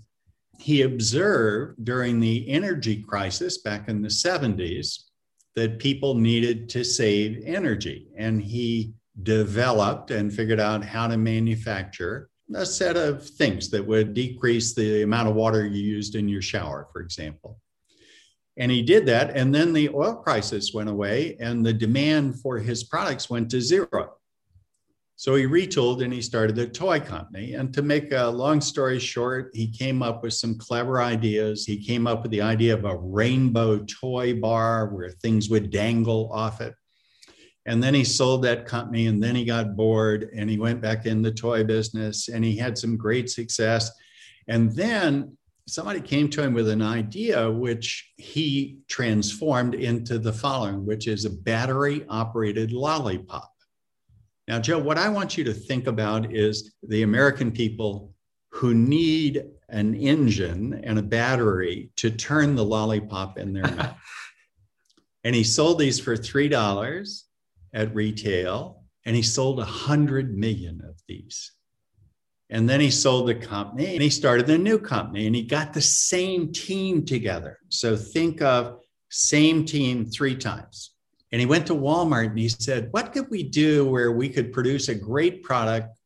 He 0.59 0.81
observed 0.81 1.83
during 1.83 2.19
the 2.19 2.49
energy 2.49 3.01
crisis 3.01 3.59
back 3.59 3.87
in 3.87 4.01
the 4.01 4.09
70s 4.09 5.03
that 5.55 5.79
people 5.79 6.15
needed 6.15 6.69
to 6.69 6.83
save 6.83 7.43
energy. 7.45 8.07
And 8.17 8.41
he 8.41 8.93
developed 9.23 10.11
and 10.11 10.33
figured 10.33 10.59
out 10.59 10.83
how 10.83 11.07
to 11.07 11.17
manufacture 11.17 12.29
a 12.55 12.65
set 12.65 12.97
of 12.97 13.27
things 13.27 13.69
that 13.69 13.85
would 13.85 14.13
decrease 14.13 14.73
the 14.73 15.03
amount 15.03 15.29
of 15.29 15.35
water 15.35 15.65
you 15.65 15.81
used 15.81 16.15
in 16.15 16.27
your 16.27 16.41
shower, 16.41 16.87
for 16.91 17.01
example. 17.01 17.59
And 18.57 18.71
he 18.71 18.81
did 18.81 19.05
that. 19.05 19.35
And 19.35 19.53
then 19.53 19.71
the 19.71 19.89
oil 19.89 20.15
crisis 20.15 20.73
went 20.73 20.89
away 20.89 21.37
and 21.39 21.65
the 21.65 21.73
demand 21.73 22.41
for 22.41 22.57
his 22.57 22.83
products 22.83 23.29
went 23.29 23.49
to 23.51 23.61
zero. 23.61 24.18
So 25.19 25.35
he 25.35 25.43
retooled 25.43 26.01
and 26.01 26.13
he 26.13 26.21
started 26.21 26.57
a 26.59 26.65
toy 26.65 27.01
company. 27.01 27.55
And 27.55 27.73
to 27.73 27.81
make 27.81 28.13
a 28.13 28.29
long 28.29 28.61
story 28.61 28.99
short, 28.99 29.51
he 29.53 29.67
came 29.69 30.01
up 30.01 30.23
with 30.23 30.33
some 30.33 30.57
clever 30.57 31.01
ideas. 31.01 31.65
He 31.65 31.83
came 31.83 32.07
up 32.07 32.21
with 32.21 32.31
the 32.31 32.41
idea 32.41 32.73
of 32.73 32.85
a 32.85 32.95
rainbow 32.95 33.79
toy 33.79 34.39
bar 34.39 34.87
where 34.95 35.09
things 35.09 35.49
would 35.49 35.71
dangle 35.71 36.31
off 36.31 36.61
it. 36.61 36.73
And 37.65 37.83
then 37.83 37.93
he 37.93 38.05
sold 38.05 38.43
that 38.43 38.65
company 38.65 39.07
and 39.07 39.21
then 39.21 39.35
he 39.35 39.43
got 39.43 39.75
bored 39.75 40.29
and 40.33 40.49
he 40.49 40.57
went 40.57 40.79
back 40.79 41.05
in 41.05 41.21
the 41.21 41.33
toy 41.33 41.65
business 41.65 42.29
and 42.29 42.41
he 42.41 42.55
had 42.55 42.77
some 42.77 42.95
great 42.95 43.29
success. 43.29 43.91
And 44.47 44.73
then 44.73 45.35
somebody 45.67 45.99
came 45.99 46.29
to 46.29 46.43
him 46.43 46.53
with 46.53 46.69
an 46.69 46.81
idea 46.81 47.51
which 47.51 48.09
he 48.15 48.77
transformed 48.87 49.75
into 49.75 50.17
the 50.17 50.31
following, 50.31 50.85
which 50.85 51.09
is 51.09 51.25
a 51.25 51.29
battery 51.29 52.05
operated 52.07 52.71
lollipop. 52.71 53.51
Now, 54.49 54.57
Joe, 54.57 54.79
what 54.79 54.97
I 54.97 55.09
want 55.09 55.37
you 55.37 55.43
to 55.43 55.53
think 55.53 55.85
about 55.85 56.33
is 56.33 56.73
the 56.81 57.03
American 57.03 57.51
people 57.51 58.15
who 58.49 58.73
need 58.73 59.45
an 59.69 59.93
engine 59.93 60.81
and 60.83 60.97
a 60.97 61.03
battery 61.03 61.91
to 61.97 62.09
turn 62.09 62.55
the 62.55 62.65
lollipop 62.65 63.37
in 63.37 63.53
their 63.53 63.71
mouth. 63.75 63.95
and 65.23 65.35
he 65.35 65.43
sold 65.43 65.77
these 65.77 65.99
for 65.99 66.17
$3 66.17 67.21
at 67.75 67.93
retail 67.93 68.83
and 69.05 69.15
he 69.15 69.21
sold 69.21 69.59
a 69.59 69.65
hundred 69.65 70.35
million 70.35 70.81
of 70.83 70.95
these. 71.07 71.51
And 72.49 72.67
then 72.67 72.79
he 72.79 72.89
sold 72.89 73.27
the 73.27 73.35
company 73.35 73.93
and 73.93 74.01
he 74.01 74.09
started 74.09 74.49
a 74.49 74.57
new 74.57 74.79
company 74.79 75.27
and 75.27 75.35
he 75.35 75.43
got 75.43 75.75
the 75.75 75.81
same 75.81 76.51
team 76.51 77.05
together. 77.05 77.59
So 77.69 77.95
think 77.95 78.41
of 78.41 78.79
same 79.11 79.63
team 79.63 80.07
three 80.07 80.35
times. 80.35 80.95
And 81.31 81.39
he 81.39 81.45
went 81.45 81.67
to 81.67 81.75
Walmart 81.75 82.27
and 82.27 82.39
he 82.39 82.49
said, 82.49 82.89
What 82.91 83.13
could 83.13 83.29
we 83.29 83.43
do 83.43 83.87
where 83.87 84.11
we 84.11 84.29
could 84.29 84.51
produce 84.51 84.89
a 84.89 84.95
great 84.95 85.43
product 85.43 85.97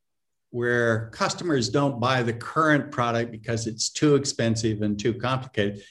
where 0.50 1.10
customers 1.10 1.70
don't 1.70 2.00
buy 2.00 2.22
the 2.24 2.34
current 2.34 2.92
product 2.92 3.32
because 3.32 3.66
it's 3.66 3.90
too 3.90 4.16
expensive 4.16 4.82
and 4.82 5.00
too 5.00 5.14
complicated? 5.14 5.82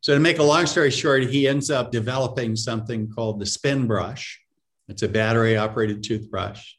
So, 0.00 0.14
to 0.14 0.20
make 0.20 0.38
a 0.38 0.42
long 0.42 0.66
story 0.66 0.90
short, 0.90 1.24
he 1.24 1.48
ends 1.48 1.70
up 1.70 1.90
developing 1.90 2.56
something 2.56 3.08
called 3.08 3.40
the 3.40 3.46
spin 3.46 3.86
brush 3.86 4.42
it's 4.88 5.02
a 5.02 5.08
battery 5.08 5.56
operated 5.56 6.02
toothbrush. 6.02 6.74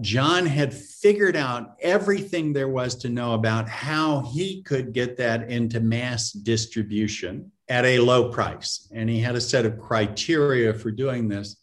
John 0.00 0.44
had 0.44 0.74
figured 0.74 1.36
out 1.36 1.76
everything 1.80 2.52
there 2.52 2.68
was 2.68 2.96
to 2.96 3.08
know 3.08 3.34
about 3.34 3.68
how 3.68 4.20
he 4.34 4.62
could 4.62 4.92
get 4.92 5.16
that 5.18 5.50
into 5.50 5.80
mass 5.80 6.32
distribution 6.32 7.52
at 7.68 7.84
a 7.84 7.98
low 7.98 8.30
price. 8.30 8.88
And 8.94 9.08
he 9.08 9.20
had 9.20 9.36
a 9.36 9.40
set 9.40 9.66
of 9.66 9.78
criteria 9.78 10.74
for 10.74 10.90
doing 10.90 11.28
this. 11.28 11.56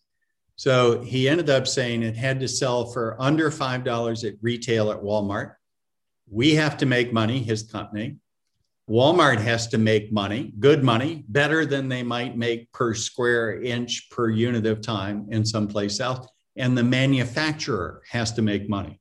So 0.56 1.02
he 1.02 1.28
ended 1.28 1.50
up 1.50 1.68
saying 1.68 2.04
it 2.04 2.16
had 2.16 2.40
to 2.42 2.48
sell 2.48 2.86
for 2.86 3.16
under 3.20 3.50
$5 3.50 4.28
at 4.28 4.36
retail 4.42 4.92
at 4.92 5.02
Walmart. 5.02 5.56
We 6.30 6.56
have 6.56 6.78
to 6.78 6.86
make 6.86 7.12
money, 7.12 7.40
his 7.40 7.64
company. 7.64 8.18
Walmart 8.90 9.40
has 9.40 9.68
to 9.68 9.78
make 9.78 10.12
money, 10.12 10.54
good 10.60 10.84
money, 10.84 11.24
better 11.30 11.66
than 11.66 11.88
they 11.88 12.04
might 12.04 12.38
make 12.38 12.72
per 12.74 12.94
square 12.94 13.62
inch 13.62 14.10
per 14.10 14.30
unit 14.30 14.66
of 14.66 14.82
time 14.82 15.28
in 15.30 15.46
some 15.46 15.68
place 15.68 16.00
else. 16.00 16.28
And 16.58 16.78
the 16.78 16.84
manufacturer 16.84 18.02
has 18.10 18.34
to 18.34 18.42
make 18.42 18.70
money. 18.70 19.00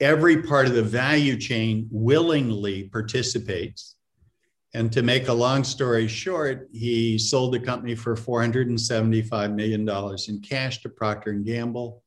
Every 0.00 0.42
part 0.42 0.66
of 0.66 0.74
the 0.74 0.82
value 0.82 1.36
chain 1.36 1.86
willingly 1.92 2.88
participates. 2.88 3.94
And 4.74 4.90
to 4.92 5.02
make 5.02 5.28
a 5.28 5.32
long 5.32 5.64
story 5.64 6.08
short, 6.08 6.68
he 6.72 7.18
sold 7.18 7.52
the 7.52 7.60
company 7.60 7.94
for 7.94 8.16
$475 8.16 9.54
million 9.54 9.86
in 10.28 10.40
cash 10.40 10.80
to 10.82 10.88
Procter 10.88 11.32
& 11.32 11.44
Gamble. 11.44 12.02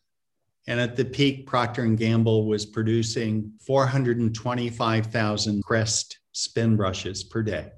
And 0.68 0.80
at 0.80 0.96
the 0.96 1.06
peak, 1.06 1.46
Procter 1.46 1.86
& 1.86 1.96
Gamble 1.96 2.48
was 2.48 2.66
producing 2.66 3.52
425,000 3.68 5.64
Crest 5.64 6.18
spin 6.32 6.76
brushes 6.76 7.24
per 7.24 7.44
day. 7.44 7.72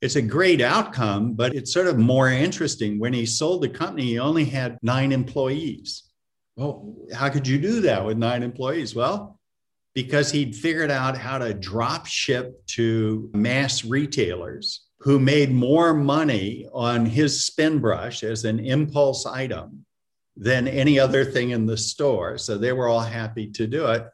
It's 0.00 0.14
a 0.14 0.22
great 0.22 0.60
outcome, 0.60 1.34
but 1.34 1.54
it's 1.54 1.72
sort 1.72 1.88
of 1.88 1.98
more 1.98 2.30
interesting. 2.30 3.00
When 3.00 3.12
he 3.12 3.26
sold 3.26 3.62
the 3.62 3.68
company, 3.68 4.04
he 4.04 4.20
only 4.20 4.44
had 4.44 4.78
nine 4.80 5.10
employees. 5.10 6.04
Well, 6.54 6.94
how 7.12 7.30
could 7.30 7.48
you 7.48 7.58
do 7.58 7.80
that 7.80 8.06
with 8.06 8.16
nine 8.16 8.44
employees? 8.44 8.94
Well, 8.94 9.39
because 9.94 10.30
he'd 10.30 10.54
figured 10.54 10.90
out 10.90 11.16
how 11.16 11.38
to 11.38 11.54
drop 11.54 12.06
ship 12.06 12.64
to 12.66 13.28
mass 13.32 13.84
retailers 13.84 14.86
who 15.00 15.18
made 15.18 15.50
more 15.50 15.94
money 15.94 16.68
on 16.72 17.06
his 17.06 17.44
spin 17.44 17.78
brush 17.78 18.22
as 18.22 18.44
an 18.44 18.60
impulse 18.60 19.26
item 19.26 19.84
than 20.36 20.68
any 20.68 20.98
other 20.98 21.24
thing 21.24 21.50
in 21.50 21.66
the 21.66 21.76
store. 21.76 22.38
So 22.38 22.56
they 22.56 22.72
were 22.72 22.88
all 22.88 23.00
happy 23.00 23.50
to 23.52 23.66
do 23.66 23.86
it. 23.86 24.06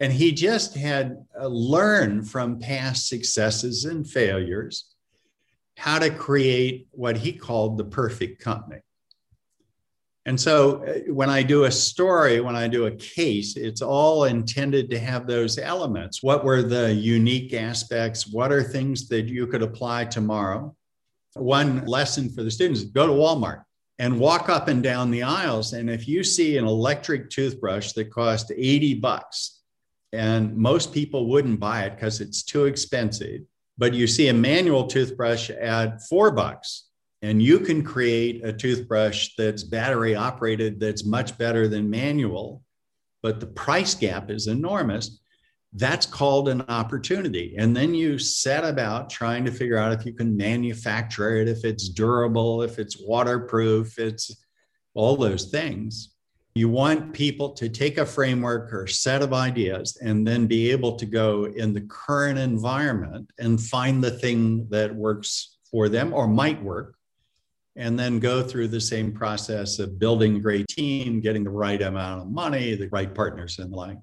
And 0.00 0.12
he 0.12 0.32
just 0.32 0.76
had 0.76 1.24
uh, 1.38 1.46
learned 1.48 2.30
from 2.30 2.60
past 2.60 3.08
successes 3.08 3.84
and 3.84 4.08
failures 4.08 4.94
how 5.76 5.98
to 5.98 6.10
create 6.10 6.88
what 6.92 7.16
he 7.16 7.32
called 7.32 7.78
the 7.78 7.84
perfect 7.84 8.40
company. 8.40 8.80
And 10.26 10.38
so 10.38 10.84
uh, 10.84 11.12
when 11.12 11.30
I 11.30 11.42
do 11.42 11.64
a 11.64 11.70
story, 11.70 12.40
when 12.40 12.56
I 12.56 12.68
do 12.68 12.86
a 12.86 12.90
case, 12.96 13.56
it's 13.56 13.80
all 13.80 14.24
intended 14.24 14.90
to 14.90 14.98
have 14.98 15.26
those 15.26 15.58
elements. 15.58 16.22
What 16.22 16.44
were 16.44 16.62
the 16.62 16.92
unique 16.92 17.54
aspects? 17.54 18.26
What 18.26 18.52
are 18.52 18.62
things 18.62 19.08
that 19.08 19.26
you 19.26 19.46
could 19.46 19.62
apply 19.62 20.04
tomorrow? 20.06 20.74
One 21.34 21.86
lesson 21.86 22.30
for 22.30 22.42
the 22.42 22.50
students 22.50 22.84
go 22.84 23.06
to 23.06 23.12
Walmart 23.12 23.62
and 23.98 24.20
walk 24.20 24.48
up 24.48 24.68
and 24.68 24.82
down 24.82 25.10
the 25.10 25.22
aisles. 25.22 25.72
And 25.72 25.90
if 25.90 26.06
you 26.06 26.22
see 26.22 26.56
an 26.56 26.66
electric 26.66 27.30
toothbrush 27.30 27.92
that 27.92 28.12
costs 28.12 28.50
80 28.54 28.94
bucks, 28.94 29.58
and 30.12 30.56
most 30.56 30.92
people 30.92 31.28
wouldn't 31.28 31.60
buy 31.60 31.84
it 31.84 31.94
because 31.94 32.20
it's 32.20 32.42
too 32.42 32.64
expensive. 32.64 33.42
But 33.76 33.94
you 33.94 34.06
see 34.06 34.28
a 34.28 34.34
manual 34.34 34.86
toothbrush 34.86 35.50
at 35.50 36.02
four 36.02 36.30
bucks, 36.30 36.87
and 37.22 37.42
you 37.42 37.60
can 37.60 37.82
create 37.82 38.44
a 38.44 38.52
toothbrush 38.52 39.30
that's 39.36 39.64
battery 39.64 40.14
operated 40.14 40.78
that's 40.78 41.04
much 41.04 41.36
better 41.36 41.66
than 41.66 41.90
manual, 41.90 42.62
but 43.22 43.40
the 43.40 43.46
price 43.46 43.94
gap 43.94 44.30
is 44.30 44.46
enormous. 44.46 45.20
That's 45.72 46.06
called 46.06 46.48
an 46.48 46.62
opportunity. 46.68 47.56
And 47.58 47.76
then 47.76 47.92
you 47.92 48.18
set 48.18 48.64
about 48.64 49.10
trying 49.10 49.44
to 49.44 49.52
figure 49.52 49.76
out 49.76 49.92
if 49.92 50.06
you 50.06 50.12
can 50.12 50.36
manufacture 50.36 51.36
it, 51.36 51.48
if 51.48 51.64
it's 51.64 51.88
durable, 51.88 52.62
if 52.62 52.78
it's 52.78 53.00
waterproof, 53.00 53.98
it's 53.98 54.44
all 54.94 55.16
those 55.16 55.50
things. 55.50 56.14
You 56.54 56.68
want 56.68 57.12
people 57.12 57.50
to 57.50 57.68
take 57.68 57.98
a 57.98 58.06
framework 58.06 58.72
or 58.72 58.86
set 58.86 59.22
of 59.22 59.32
ideas 59.32 59.96
and 60.02 60.26
then 60.26 60.46
be 60.46 60.70
able 60.70 60.96
to 60.96 61.06
go 61.06 61.44
in 61.44 61.72
the 61.72 61.82
current 61.82 62.38
environment 62.38 63.30
and 63.38 63.60
find 63.60 64.02
the 64.02 64.10
thing 64.10 64.66
that 64.70 64.94
works 64.94 65.58
for 65.70 65.88
them 65.88 66.12
or 66.12 66.26
might 66.26 66.60
work, 66.62 66.97
and 67.78 67.98
then 67.98 68.18
go 68.18 68.42
through 68.42 68.66
the 68.68 68.80
same 68.80 69.12
process 69.12 69.78
of 69.78 70.00
building 70.00 70.36
a 70.36 70.40
great 70.40 70.66
team, 70.66 71.20
getting 71.20 71.44
the 71.44 71.50
right 71.50 71.80
amount 71.80 72.20
of 72.20 72.28
money, 72.28 72.74
the 72.74 72.88
right 72.88 73.14
partners, 73.14 73.60
and 73.60 73.72
the 73.72 73.76
like. 73.76 73.96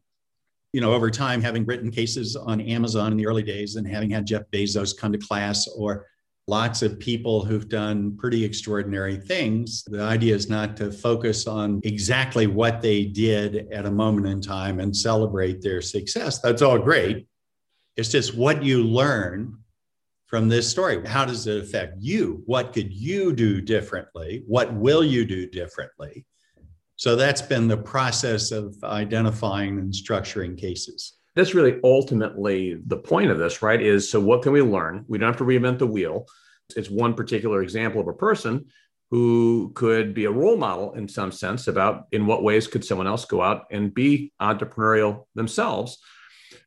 you 0.75 0.81
know, 0.81 0.93
over 0.93 1.09
time, 1.09 1.41
having 1.41 1.65
written 1.65 1.89
cases 1.91 2.35
on 2.35 2.59
Amazon 2.59 3.11
in 3.11 3.17
the 3.17 3.27
early 3.27 3.43
days 3.43 3.75
and 3.75 3.87
having 3.87 4.09
had 4.09 4.25
Jeff 4.25 4.43
Bezos 4.51 4.97
come 4.97 5.11
to 5.13 5.17
class 5.17 5.67
or 5.69 6.05
lots 6.47 6.81
of 6.81 6.99
people 6.99 7.45
who've 7.45 7.69
done 7.69 8.15
pretty 8.17 8.43
extraordinary 8.43 9.17
things. 9.17 9.83
The 9.87 10.01
idea 10.01 10.35
is 10.35 10.49
not 10.49 10.77
to 10.77 10.91
focus 10.91 11.47
on 11.47 11.81
exactly 11.83 12.47
what 12.47 12.81
they 12.81 13.05
did 13.05 13.71
at 13.71 13.85
a 13.85 13.91
moment 13.91 14.27
in 14.27 14.41
time 14.41 14.79
and 14.79 14.95
celebrate 14.95 15.61
their 15.61 15.81
success. 15.81 16.39
That's 16.39 16.61
all 16.61 16.77
great. 16.77 17.27
It's 17.97 18.09
just 18.09 18.35
what 18.35 18.61
you 18.61 18.83
learn 18.83 19.57
from 20.27 20.47
this 20.47 20.69
story. 20.69 21.05
How 21.05 21.25
does 21.25 21.47
it 21.47 21.63
affect 21.63 21.97
you? 21.99 22.41
What 22.45 22.73
could 22.73 22.93
you 22.93 23.33
do 23.33 23.61
differently? 23.61 24.43
What 24.47 24.73
will 24.73 25.03
you 25.03 25.25
do 25.25 25.47
differently? 25.47 26.25
So 26.95 27.15
that's 27.15 27.41
been 27.41 27.67
the 27.67 27.77
process 27.77 28.51
of 28.51 28.75
identifying 28.83 29.79
and 29.79 29.93
structuring 29.93 30.57
cases. 30.57 31.17
That's 31.35 31.53
really 31.53 31.79
ultimately 31.83 32.81
the 32.87 32.97
point 32.97 33.29
of 33.29 33.37
this, 33.37 33.61
right? 33.61 33.81
Is 33.81 34.09
so 34.09 34.19
what 34.19 34.41
can 34.41 34.53
we 34.53 34.61
learn? 34.61 35.03
We 35.07 35.17
don't 35.17 35.27
have 35.27 35.37
to 35.37 35.43
reinvent 35.43 35.79
the 35.79 35.87
wheel. 35.87 36.25
It's 36.75 36.89
one 36.89 37.13
particular 37.13 37.61
example 37.61 38.01
of 38.01 38.07
a 38.07 38.13
person 38.13 38.65
who 39.11 39.71
could 39.75 40.13
be 40.13 40.25
a 40.25 40.31
role 40.31 40.57
model 40.57 40.93
in 40.93 41.07
some 41.07 41.31
sense 41.31 41.67
about 41.67 42.05
in 42.11 42.25
what 42.25 42.43
ways 42.43 42.67
could 42.67 42.83
someone 42.83 43.07
else 43.07 43.25
go 43.25 43.41
out 43.41 43.65
and 43.69 43.93
be 43.93 44.31
entrepreneurial 44.41 45.25
themselves. 45.35 45.99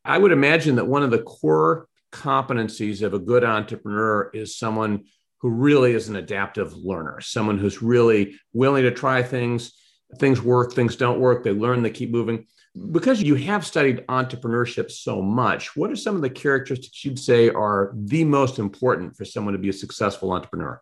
I 0.05 0.19
would 0.19 0.33
imagine 0.33 0.77
that 0.77 0.87
one 0.87 1.03
of 1.03 1.11
the 1.11 1.23
core 1.23 1.88
competencies 2.12 3.03
of 3.03 3.15
a 3.15 3.19
good 3.19 3.45
entrepreneur 3.45 4.31
is 4.33 4.57
someone 4.57 5.05
who 5.41 5.50
really 5.50 5.93
is 5.93 6.09
an 6.09 6.17
adaptive 6.17 6.75
learner, 6.75 7.21
someone 7.21 7.59
who's 7.59 7.83
really 7.83 8.38
willing 8.53 8.83
to 8.83 8.91
try 8.91 9.23
things. 9.23 9.73
Things 10.19 10.41
work, 10.41 10.73
things 10.73 10.97
don't 10.97 11.21
work. 11.21 11.45
They 11.45 11.53
learn, 11.53 11.83
they 11.83 11.91
keep 11.91 12.11
moving. 12.11 12.47
Because 12.93 13.23
you 13.23 13.35
have 13.35 13.67
studied 13.67 14.07
entrepreneurship 14.07 14.91
so 14.91 15.21
much, 15.21 15.77
what 15.77 15.91
are 15.91 15.97
some 15.97 16.17
of 16.17 16.23
the 16.23 16.31
characteristics 16.31 17.05
you'd 17.05 17.19
say 17.19 17.50
are 17.50 17.93
the 17.95 18.25
most 18.25 18.59
important 18.59 19.17
for 19.17 19.25
someone 19.25 19.53
to 19.53 19.59
be 19.59 19.69
a 19.69 19.73
successful 19.73 20.33
entrepreneur? 20.33 20.81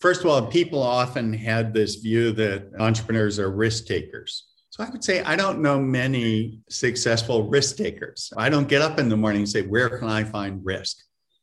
First 0.00 0.20
of 0.20 0.26
all, 0.26 0.46
people 0.46 0.82
often 0.82 1.32
had 1.32 1.72
this 1.72 1.96
view 1.96 2.32
that 2.32 2.70
entrepreneurs 2.78 3.38
are 3.38 3.50
risk 3.50 3.86
takers. 3.86 4.51
So 4.72 4.82
I 4.82 4.88
would 4.88 5.04
say 5.04 5.22
I 5.22 5.36
don't 5.36 5.60
know 5.60 5.78
many 5.78 6.60
successful 6.70 7.46
risk 7.46 7.76
takers. 7.76 8.32
I 8.38 8.48
don't 8.48 8.68
get 8.68 8.80
up 8.80 8.98
in 8.98 9.10
the 9.10 9.16
morning 9.18 9.42
and 9.42 9.48
say, 9.48 9.60
where 9.60 9.98
can 9.98 10.08
I 10.08 10.24
find 10.24 10.64
risk? 10.64 10.96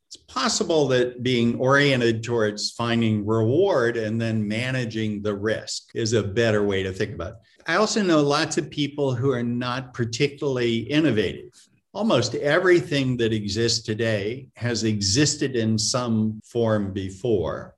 It's 0.07 0.17
possible 0.17 0.87
that 0.87 1.21
being 1.21 1.59
oriented 1.59 2.23
towards 2.23 2.71
finding 2.71 3.27
reward 3.27 3.97
and 3.97 4.19
then 4.19 4.47
managing 4.47 5.21
the 5.21 5.35
risk 5.35 5.89
is 5.93 6.13
a 6.13 6.23
better 6.23 6.63
way 6.63 6.81
to 6.81 6.91
think 6.91 7.13
about 7.13 7.33
it. 7.33 7.37
I 7.67 7.75
also 7.75 8.01
know 8.01 8.19
lots 8.19 8.57
of 8.57 8.71
people 8.71 9.13
who 9.13 9.29
are 9.29 9.43
not 9.43 9.93
particularly 9.93 10.79
innovative. 10.79 11.53
Almost 11.93 12.33
everything 12.33 13.15
that 13.17 13.31
exists 13.31 13.85
today 13.85 14.47
has 14.55 14.85
existed 14.85 15.55
in 15.55 15.77
some 15.77 16.41
form 16.43 16.93
before 16.93 17.75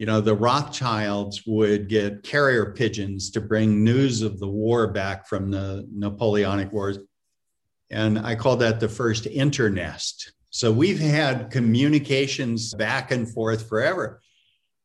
you 0.00 0.06
know, 0.06 0.22
the 0.22 0.34
Rothschilds 0.34 1.42
would 1.46 1.86
get 1.86 2.22
carrier 2.22 2.72
pigeons 2.72 3.28
to 3.32 3.40
bring 3.40 3.84
news 3.84 4.22
of 4.22 4.40
the 4.40 4.48
war 4.48 4.86
back 4.86 5.28
from 5.28 5.50
the 5.50 5.86
Napoleonic 5.92 6.72
Wars. 6.72 6.98
And 7.90 8.18
I 8.18 8.34
call 8.34 8.56
that 8.56 8.80
the 8.80 8.88
first 8.88 9.26
internet. 9.26 10.02
So 10.48 10.72
we've 10.72 10.98
had 10.98 11.50
communications 11.50 12.72
back 12.72 13.10
and 13.10 13.30
forth 13.30 13.68
forever. 13.68 14.22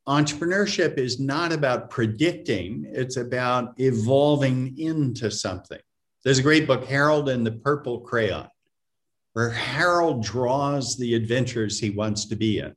Entrepreneurship 0.06 0.98
is 0.98 1.18
not 1.18 1.54
about 1.54 1.90
predicting, 1.90 2.86
it's 2.92 3.16
about 3.16 3.74
evolving 3.78 4.78
into 4.78 5.32
something. 5.32 5.80
There's 6.26 6.40
a 6.40 6.44
great 6.44 6.68
book, 6.68 6.84
Harold 6.84 7.30
and 7.30 7.48
the 7.48 7.54
Purple 7.54 8.02
Crayon, 8.02 8.50
where 9.32 9.52
Harold 9.52 10.24
draws 10.24 10.98
the 10.98 11.16
adventures 11.16 11.80
he 11.80 11.92
wants 11.92 12.26
to 12.26 12.36
be 12.36 12.60
in. 12.60 12.76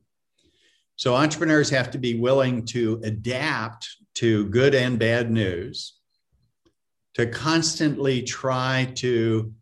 So 0.99 1.15
entrepreneurs 1.15 1.69
have 1.69 1.91
to 1.91 1.97
be 1.97 2.19
willing 2.19 2.65
to 2.65 2.99
adapt 3.05 3.87
to 4.15 4.49
good 4.49 4.75
and 4.75 4.99
bad 4.99 5.31
news, 5.31 5.93
to 7.13 7.25
constantly 7.25 8.21
try 8.21 8.91
to 8.95 9.53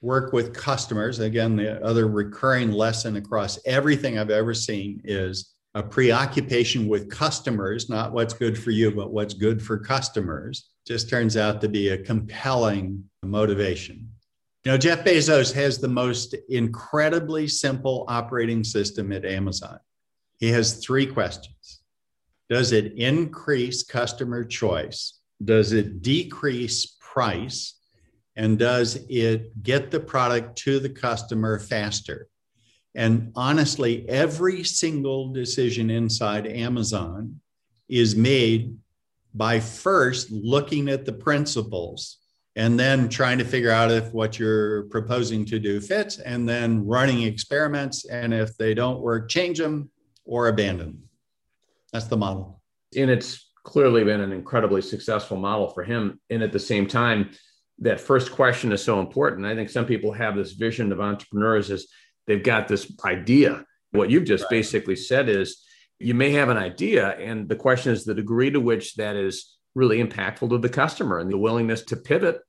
work 0.00 0.32
with 0.32 0.54
customers. 0.54 1.18
Again, 1.18 1.56
the 1.56 1.84
other 1.84 2.08
recurring 2.08 2.72
lesson 2.72 3.16
across 3.16 3.58
everything 3.66 4.18
I've 4.18 4.30
ever 4.30 4.54
seen 4.54 5.02
is 5.04 5.52
a 5.74 5.82
preoccupation 5.82 6.88
with 6.88 7.10
customers, 7.10 7.90
not 7.90 8.14
what's 8.14 8.32
good 8.32 8.58
for 8.58 8.70
you, 8.70 8.90
but 8.90 9.12
what's 9.12 9.34
good 9.34 9.62
for 9.62 9.76
customers, 9.78 10.70
just 10.86 11.10
turns 11.10 11.36
out 11.36 11.60
to 11.60 11.68
be 11.68 11.90
a 11.90 12.02
compelling 12.02 13.04
motivation. 13.22 14.08
You 14.64 14.72
know, 14.72 14.78
Jeff 14.78 15.04
Bezos 15.04 15.52
has 15.52 15.78
the 15.78 15.88
most 15.88 16.34
incredibly 16.48 17.48
simple 17.48 18.06
operating 18.08 18.64
system 18.64 19.12
at 19.12 19.26
Amazon. 19.26 19.78
He 20.38 20.50
has 20.50 20.84
three 20.84 21.06
questions 21.06 21.80
Does 22.48 22.72
it 22.72 22.92
increase 22.94 23.82
customer 23.82 24.44
choice? 24.44 25.18
Does 25.44 25.72
it 25.72 26.02
decrease 26.02 26.96
price? 27.00 27.74
And 28.36 28.58
does 28.58 28.96
it 29.08 29.62
get 29.62 29.90
the 29.90 30.00
product 30.00 30.58
to 30.58 30.78
the 30.78 30.90
customer 30.90 31.58
faster? 31.58 32.28
And 32.94 33.32
honestly, 33.34 34.08
every 34.08 34.64
single 34.64 35.32
decision 35.32 35.90
inside 35.90 36.46
Amazon 36.46 37.40
is 37.88 38.16
made 38.16 38.76
by 39.34 39.60
first 39.60 40.30
looking 40.30 40.88
at 40.88 41.04
the 41.04 41.12
principles 41.12 42.18
and 42.56 42.80
then 42.80 43.08
trying 43.08 43.36
to 43.36 43.44
figure 43.44 43.70
out 43.70 43.90
if 43.90 44.12
what 44.14 44.38
you're 44.38 44.84
proposing 44.84 45.44
to 45.44 45.58
do 45.58 45.78
fits 45.78 46.18
and 46.18 46.48
then 46.48 46.86
running 46.86 47.22
experiments. 47.22 48.06
And 48.06 48.32
if 48.32 48.56
they 48.56 48.72
don't 48.72 49.00
work, 49.00 49.28
change 49.28 49.58
them 49.58 49.90
or 50.26 50.48
abandon. 50.48 51.04
That's 51.92 52.06
the 52.06 52.16
model. 52.16 52.60
And 52.96 53.10
it's 53.10 53.50
clearly 53.64 54.04
been 54.04 54.20
an 54.20 54.32
incredibly 54.32 54.82
successful 54.82 55.36
model 55.36 55.68
for 55.68 55.82
him. 55.82 56.20
And 56.30 56.42
at 56.42 56.52
the 56.52 56.58
same 56.58 56.86
time, 56.86 57.30
that 57.78 58.00
first 58.00 58.32
question 58.32 58.72
is 58.72 58.82
so 58.82 59.00
important. 59.00 59.46
I 59.46 59.54
think 59.54 59.70
some 59.70 59.86
people 59.86 60.12
have 60.12 60.36
this 60.36 60.52
vision 60.52 60.92
of 60.92 61.00
entrepreneurs 61.00 61.70
as 61.70 61.86
they've 62.26 62.42
got 62.42 62.68
this 62.68 62.90
idea. 63.04 63.64
What 63.90 64.10
you've 64.10 64.24
just 64.24 64.44
right. 64.44 64.50
basically 64.50 64.96
said 64.96 65.28
is 65.28 65.62
you 65.98 66.14
may 66.14 66.30
have 66.32 66.48
an 66.48 66.56
idea, 66.56 67.16
and 67.16 67.48
the 67.48 67.56
question 67.56 67.92
is 67.92 68.04
the 68.04 68.14
degree 68.14 68.50
to 68.50 68.60
which 68.60 68.94
that 68.96 69.16
is 69.16 69.56
really 69.74 70.02
impactful 70.02 70.50
to 70.50 70.58
the 70.58 70.68
customer 70.68 71.18
and 71.18 71.30
the 71.30 71.36
willingness 71.36 71.82
to 71.82 71.96
pivot 71.96 72.40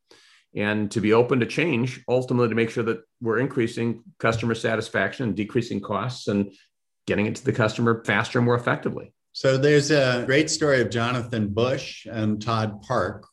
and 0.55 0.89
to 0.91 1.01
be 1.01 1.13
open 1.13 1.39
to 1.39 1.45
change, 1.45 2.03
ultimately 2.07 2.49
to 2.49 2.55
make 2.55 2.69
sure 2.69 2.83
that 2.83 3.01
we're 3.21 3.39
increasing 3.39 4.03
customer 4.17 4.55
satisfaction 4.55 5.27
and 5.27 5.35
decreasing 5.35 5.81
costs 5.81 6.27
and 6.27 6.51
getting 7.07 7.25
it 7.25 7.35
to 7.35 7.45
the 7.45 7.53
customer 7.53 8.03
faster 8.03 8.37
and 8.37 8.45
more 8.45 8.55
effectively. 8.55 9.13
So 9.31 9.57
there's 9.57 9.91
a 9.91 10.23
great 10.25 10.49
story 10.49 10.81
of 10.81 10.89
Jonathan 10.89 11.47
Bush 11.49 12.05
and 12.05 12.41
Todd 12.41 12.81
Park 12.83 13.25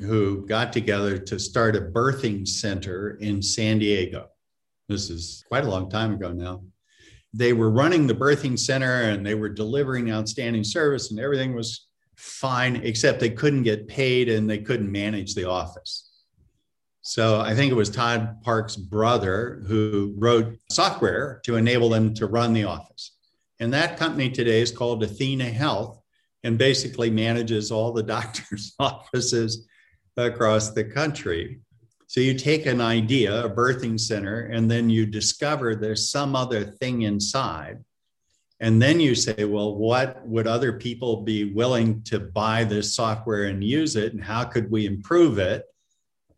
who 0.00 0.46
got 0.46 0.72
together 0.72 1.18
to 1.18 1.38
start 1.38 1.76
a 1.76 1.80
birthing 1.80 2.46
center 2.46 3.18
in 3.20 3.40
San 3.42 3.78
Diego. 3.78 4.28
This 4.88 5.10
is 5.10 5.44
quite 5.48 5.64
a 5.64 5.70
long 5.70 5.88
time 5.88 6.14
ago 6.14 6.32
now. 6.32 6.62
They 7.32 7.52
were 7.52 7.70
running 7.70 8.06
the 8.06 8.14
birthing 8.14 8.58
center 8.58 9.02
and 9.02 9.24
they 9.24 9.34
were 9.34 9.48
delivering 9.48 10.10
outstanding 10.10 10.64
service 10.64 11.10
and 11.10 11.20
everything 11.20 11.54
was 11.54 11.86
fine, 12.16 12.76
except 12.76 13.20
they 13.20 13.30
couldn't 13.30 13.62
get 13.62 13.86
paid 13.86 14.28
and 14.28 14.50
they 14.50 14.58
couldn't 14.58 14.90
manage 14.90 15.34
the 15.34 15.48
office. 15.48 16.10
So 17.02 17.40
I 17.40 17.54
think 17.54 17.70
it 17.70 17.76
was 17.76 17.90
Todd 17.90 18.42
Park's 18.42 18.76
brother 18.76 19.62
who 19.66 20.14
wrote 20.18 20.56
software 20.70 21.40
to 21.44 21.56
enable 21.56 21.88
them 21.88 22.14
to 22.14 22.26
run 22.26 22.52
the 22.52 22.64
office. 22.64 23.16
And 23.60 23.72
that 23.74 23.98
company 23.98 24.30
today 24.30 24.62
is 24.62 24.72
called 24.72 25.02
Athena 25.02 25.44
Health 25.44 26.00
and 26.42 26.56
basically 26.56 27.10
manages 27.10 27.70
all 27.70 27.92
the 27.92 28.02
doctors' 28.16 28.74
offices 28.80 29.68
across 30.16 30.70
the 30.70 30.84
country. 30.84 31.60
So 32.06 32.20
you 32.20 32.34
take 32.34 32.66
an 32.66 32.80
idea, 32.80 33.44
a 33.44 33.48
birthing 33.48 34.00
center, 34.00 34.46
and 34.46 34.68
then 34.68 34.90
you 34.90 35.06
discover 35.06 35.76
there's 35.76 36.10
some 36.10 36.34
other 36.34 36.64
thing 36.64 37.02
inside. 37.02 37.84
And 38.58 38.82
then 38.82 39.00
you 39.00 39.14
say, 39.14 39.44
well, 39.44 39.76
what 39.76 40.26
would 40.26 40.46
other 40.46 40.72
people 40.72 41.22
be 41.22 41.52
willing 41.52 42.02
to 42.04 42.18
buy 42.18 42.64
this 42.64 42.94
software 42.94 43.44
and 43.44 43.62
use 43.62 43.96
it? 43.96 44.12
And 44.12 44.22
how 44.22 44.44
could 44.44 44.70
we 44.70 44.86
improve 44.86 45.38
it? 45.38 45.64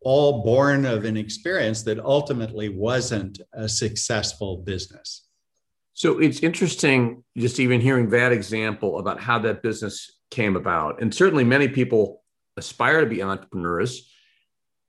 All 0.03 0.45
born 0.45 0.85
of 0.85 1.05
an 1.05 1.17
experience 1.17 1.83
that 1.85 1.99
ultimately 1.99 2.69
wasn't 2.69 3.41
a 3.53 3.69
successful 3.69 4.59
business. 4.59 5.22
So 6.03 6.19
it's 6.19 6.41
interesting 6.41 7.23
just 7.39 7.61
even 7.61 7.81
hearing 7.81 8.11
that 8.11 8.33
example 8.33 8.99
about 8.99 9.21
how 9.21 9.39
that 9.39 9.63
business 9.63 10.11
came 10.33 10.57
about. 10.57 11.01
And 11.01 11.15
certainly 11.15 11.45
many 11.45 11.69
people 11.69 12.25
aspire 12.57 13.03
to 13.03 13.07
be 13.07 13.23
entrepreneurs. 13.23 14.11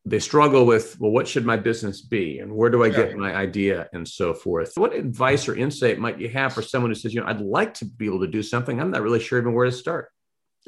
They 0.06 0.18
struggle 0.18 0.66
with, 0.66 1.00
well, 1.00 1.12
what 1.12 1.28
should 1.28 1.46
my 1.46 1.56
business 1.56 2.02
be? 2.02 2.40
And 2.40 2.52
where 2.52 2.72
do 2.72 2.84
I 2.84 2.90
get 2.90 3.16
my 3.16 3.32
idea 3.36 3.88
and 3.94 4.08
so 4.08 4.34
forth? 4.34 4.72
What 4.76 4.96
advice 4.96 5.48
or 5.48 5.56
insight 5.56 6.00
might 6.00 6.20
you 6.20 6.30
have 6.30 6.52
for 6.52 6.64
someone 6.64 6.90
who 6.90 6.96
says, 6.96 7.14
you 7.14 7.22
know, 7.22 7.28
I'd 7.28 7.42
like 7.42 7.76
to 7.76 7.86
be 7.86 8.08
able 8.08 8.22
to 8.22 8.28
do 8.28 8.42
something. 8.42 8.82
I'm 8.82 8.90
not 8.90 9.04
really 9.04 9.20
sure 9.20 9.38
even 9.38 9.54
where 9.54 9.68
to 9.68 9.72
start. 9.72 10.10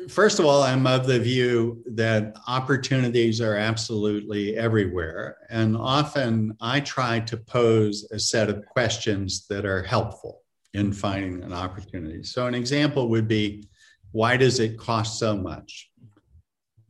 First 0.09 0.39
of 0.39 0.45
all, 0.45 0.61
I'm 0.61 0.85
of 0.85 1.07
the 1.07 1.19
view 1.19 1.81
that 1.87 2.35
opportunities 2.47 3.39
are 3.39 3.55
absolutely 3.55 4.57
everywhere. 4.57 5.37
And 5.49 5.75
often 5.77 6.55
I 6.59 6.81
try 6.81 7.21
to 7.21 7.37
pose 7.37 8.05
a 8.11 8.19
set 8.19 8.49
of 8.49 8.65
questions 8.65 9.47
that 9.47 9.65
are 9.65 9.83
helpful 9.83 10.41
in 10.73 10.91
finding 10.91 11.41
an 11.43 11.53
opportunity. 11.53 12.23
So, 12.23 12.45
an 12.45 12.55
example 12.55 13.07
would 13.09 13.27
be 13.27 13.69
why 14.11 14.35
does 14.37 14.59
it 14.59 14.77
cost 14.77 15.17
so 15.17 15.35
much? 15.35 15.89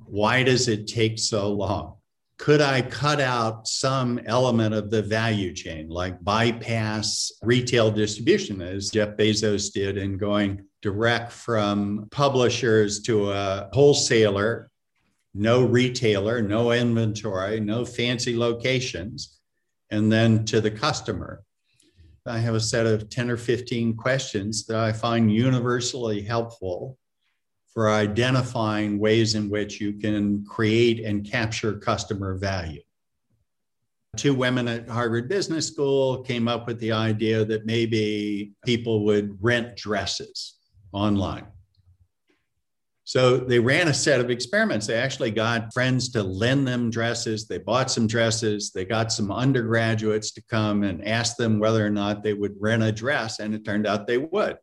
Why 0.05 0.43
does 0.43 0.67
it 0.67 0.87
take 0.87 1.19
so 1.19 1.51
long? 1.51 1.94
Could 2.37 2.59
I 2.59 2.81
cut 2.81 3.21
out 3.21 3.67
some 3.67 4.19
element 4.25 4.75
of 4.75 4.91
the 4.91 5.01
value 5.01 5.53
chain, 5.53 5.87
like 5.87 6.21
bypass 6.23 7.31
retail 7.41 7.89
distribution, 7.89 8.61
as 8.61 8.89
Jeff 8.89 9.15
Bezos 9.15 9.71
did 9.71 9.97
in 9.97 10.17
going 10.17 10.65
direct 10.81 11.31
from 11.31 12.07
publishers 12.11 13.01
to 13.03 13.31
a 13.31 13.69
wholesaler, 13.71 14.69
no 15.33 15.63
retailer, 15.63 16.41
no 16.41 16.71
inventory, 16.71 17.59
no 17.59 17.85
fancy 17.85 18.37
locations, 18.37 19.39
and 19.89 20.11
then 20.11 20.45
to 20.45 20.59
the 20.59 20.71
customer. 20.71 21.41
I 22.25 22.39
have 22.39 22.55
a 22.55 22.59
set 22.59 22.85
of 22.85 23.09
10 23.09 23.29
or 23.29 23.37
15 23.37 23.95
questions 23.95 24.65
that 24.65 24.77
I 24.77 24.91
find 24.91 25.31
universally 25.31 26.21
helpful 26.21 26.97
for 27.75 27.89
identifying 27.89 28.97
ways 28.97 29.35
in 29.35 29.49
which 29.49 29.81
you 29.81 29.93
can 29.93 30.43
create 30.45 31.01
and 31.05 31.29
capture 31.29 31.73
customer 31.73 32.35
value. 32.35 32.81
Two 34.15 34.33
women 34.33 34.69
at 34.69 34.87
Harvard 34.87 35.27
Business 35.27 35.67
School 35.67 36.23
came 36.23 36.47
up 36.47 36.67
with 36.67 36.79
the 36.79 36.93
idea 36.93 37.43
that 37.43 37.65
maybe 37.65 38.53
people 38.65 39.03
would 39.03 39.37
rent 39.43 39.75
dresses 39.75 40.55
online. 40.93 41.45
So 43.03 43.37
they 43.37 43.59
ran 43.59 43.89
a 43.89 43.93
set 43.93 44.21
of 44.21 44.31
experiments. 44.31 44.87
They 44.87 44.95
actually 44.95 45.31
got 45.31 45.73
friends 45.73 46.09
to 46.13 46.23
lend 46.23 46.65
them 46.65 46.89
dresses. 46.89 47.45
They 47.45 47.57
bought 47.57 47.91
some 47.91 48.07
dresses. 48.07 48.71
They 48.71 48.85
got 48.85 49.11
some 49.11 49.31
undergraduates 49.31 50.31
to 50.31 50.43
come 50.49 50.83
and 50.83 51.05
ask 51.05 51.35
them 51.35 51.59
whether 51.59 51.85
or 51.85 51.91
not 51.91 52.23
they 52.23 52.33
would 52.33 52.55
rent 52.57 52.83
a 52.83 52.91
dress. 52.91 53.39
And 53.39 53.53
it 53.53 53.65
turned 53.65 53.85
out 53.85 54.07
they 54.07 54.17
would. 54.17 54.57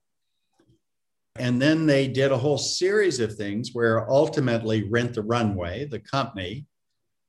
And 1.36 1.60
then 1.60 1.86
they 1.86 2.08
did 2.08 2.30
a 2.30 2.38
whole 2.38 2.58
series 2.58 3.18
of 3.18 3.34
things 3.34 3.70
where 3.72 4.10
ultimately 4.10 4.88
Rent 4.90 5.14
the 5.14 5.22
Runway, 5.22 5.86
the 5.86 5.98
company, 5.98 6.66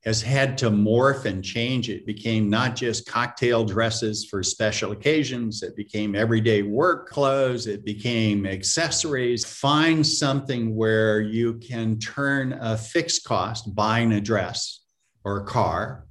has 0.04 0.20
had 0.20 0.58
to 0.58 0.70
morph 0.70 1.24
and 1.24 1.42
change. 1.42 1.88
It 1.88 2.04
became 2.04 2.50
not 2.50 2.76
just 2.76 3.08
cocktail 3.08 3.64
dresses 3.64 4.26
for 4.26 4.42
special 4.42 4.92
occasions, 4.92 5.62
it 5.62 5.74
became 5.76 6.14
everyday 6.14 6.60
work 6.60 7.08
clothes, 7.08 7.66
it 7.66 7.86
became 7.86 8.44
accessories. 8.44 9.46
Find 9.46 10.06
something 10.06 10.76
where 10.76 11.22
you 11.22 11.54
can 11.54 11.98
turn 11.98 12.52
a 12.60 12.76
fixed 12.76 13.24
cost, 13.24 13.74
buying 13.74 14.12
a 14.12 14.20
dress 14.20 14.80
or 15.24 15.38
a 15.38 15.44
car 15.44 16.06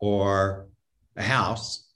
or 0.00 0.68
a 1.16 1.22
house, 1.22 1.88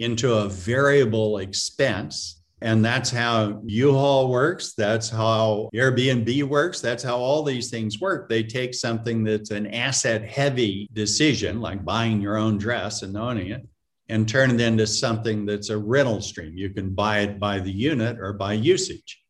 into 0.00 0.34
a 0.34 0.48
variable 0.48 1.38
expense 1.38 2.35
and 2.62 2.82
that's 2.82 3.10
how 3.10 3.60
U-Haul 3.66 4.30
works. 4.30 4.72
That's 4.72 5.10
how 5.10 5.68
Airbnb 5.74 6.42
works. 6.44 6.80
That's 6.80 7.02
how 7.02 7.16
all 7.16 7.42
these 7.42 7.70
things 7.70 8.00
work. 8.00 8.28
They 8.28 8.42
take 8.42 8.72
something 8.72 9.24
that's 9.24 9.50
an 9.50 9.66
asset 9.66 10.24
heavy 10.24 10.88
decision, 10.94 11.60
like 11.60 11.84
buying 11.84 12.20
your 12.20 12.38
own 12.38 12.56
dress 12.56 13.02
and 13.02 13.16
owning 13.16 13.50
it, 13.50 13.66
and 14.08 14.26
turn 14.26 14.50
it 14.50 14.60
into 14.60 14.86
something 14.86 15.44
that's 15.44 15.68
a 15.68 15.76
rental 15.76 16.22
stream. 16.22 16.56
You 16.56 16.70
can 16.70 16.94
buy 16.94 17.20
it 17.20 17.38
by 17.38 17.58
the 17.58 17.72
unit 17.72 18.18
or 18.18 18.32
by 18.32 18.54
usage. 18.54 19.22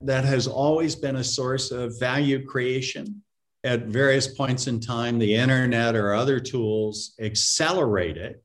That 0.00 0.24
has 0.24 0.46
always 0.46 0.96
been 0.96 1.16
a 1.16 1.24
source 1.24 1.70
of 1.70 1.98
value 1.98 2.46
creation. 2.46 3.22
At 3.62 3.86
various 3.86 4.28
points 4.28 4.66
in 4.66 4.80
time, 4.80 5.18
the 5.18 5.34
internet 5.34 5.96
or 5.96 6.14
other 6.14 6.38
tools 6.38 7.14
accelerate 7.18 8.16
it, 8.16 8.42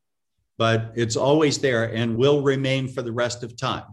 but 0.57 0.91
it's 0.95 1.15
always 1.15 1.57
there 1.59 1.93
and 1.93 2.17
will 2.17 2.41
remain 2.41 2.87
for 2.87 3.01
the 3.01 3.11
rest 3.11 3.43
of 3.43 3.57
time. 3.57 3.83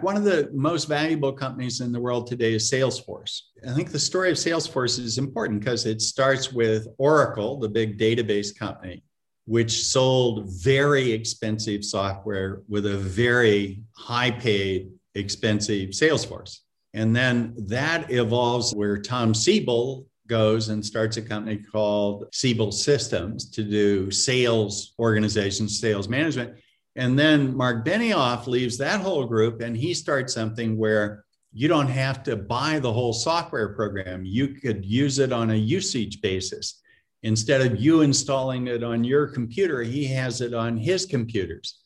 One 0.00 0.16
of 0.16 0.24
the 0.24 0.50
most 0.52 0.88
valuable 0.88 1.32
companies 1.32 1.80
in 1.80 1.92
the 1.92 2.00
world 2.00 2.26
today 2.26 2.54
is 2.54 2.70
Salesforce. 2.70 3.40
I 3.68 3.72
think 3.72 3.92
the 3.92 3.98
story 3.98 4.30
of 4.30 4.36
Salesforce 4.36 4.98
is 4.98 5.18
important 5.18 5.60
because 5.60 5.86
it 5.86 6.00
starts 6.00 6.52
with 6.52 6.88
Oracle, 6.98 7.60
the 7.60 7.68
big 7.68 7.98
database 7.98 8.56
company, 8.56 9.04
which 9.44 9.84
sold 9.84 10.48
very 10.62 11.12
expensive 11.12 11.84
software 11.84 12.62
with 12.68 12.86
a 12.86 12.96
very 12.96 13.82
high 13.96 14.30
paid, 14.32 14.90
expensive 15.14 15.90
Salesforce. 15.90 16.58
And 16.94 17.14
then 17.14 17.54
that 17.68 18.10
evolves 18.10 18.72
where 18.74 18.98
Tom 18.98 19.34
Siebel 19.34 20.06
goes 20.26 20.68
and 20.68 20.84
starts 20.84 21.16
a 21.16 21.22
company 21.22 21.58
called 21.70 22.26
Siebel 22.32 22.72
Systems 22.72 23.50
to 23.50 23.62
do 23.62 24.10
sales 24.10 24.94
organization, 24.98 25.68
sales 25.68 26.08
management. 26.08 26.58
And 26.96 27.18
then 27.18 27.56
Mark 27.56 27.84
Benioff 27.84 28.46
leaves 28.46 28.76
that 28.78 29.00
whole 29.00 29.24
group 29.24 29.60
and 29.60 29.76
he 29.76 29.94
starts 29.94 30.34
something 30.34 30.76
where 30.76 31.24
you 31.52 31.68
don't 31.68 31.88
have 31.88 32.22
to 32.24 32.36
buy 32.36 32.78
the 32.78 32.92
whole 32.92 33.12
software 33.12 33.74
program. 33.74 34.24
You 34.24 34.48
could 34.48 34.84
use 34.84 35.18
it 35.18 35.32
on 35.32 35.50
a 35.50 35.54
usage 35.54 36.20
basis. 36.20 36.80
Instead 37.22 37.60
of 37.60 37.80
you 37.80 38.00
installing 38.00 38.66
it 38.66 38.82
on 38.82 39.04
your 39.04 39.26
computer, 39.26 39.82
he 39.82 40.04
has 40.06 40.40
it 40.40 40.54
on 40.54 40.76
his 40.76 41.06
computers. 41.06 41.78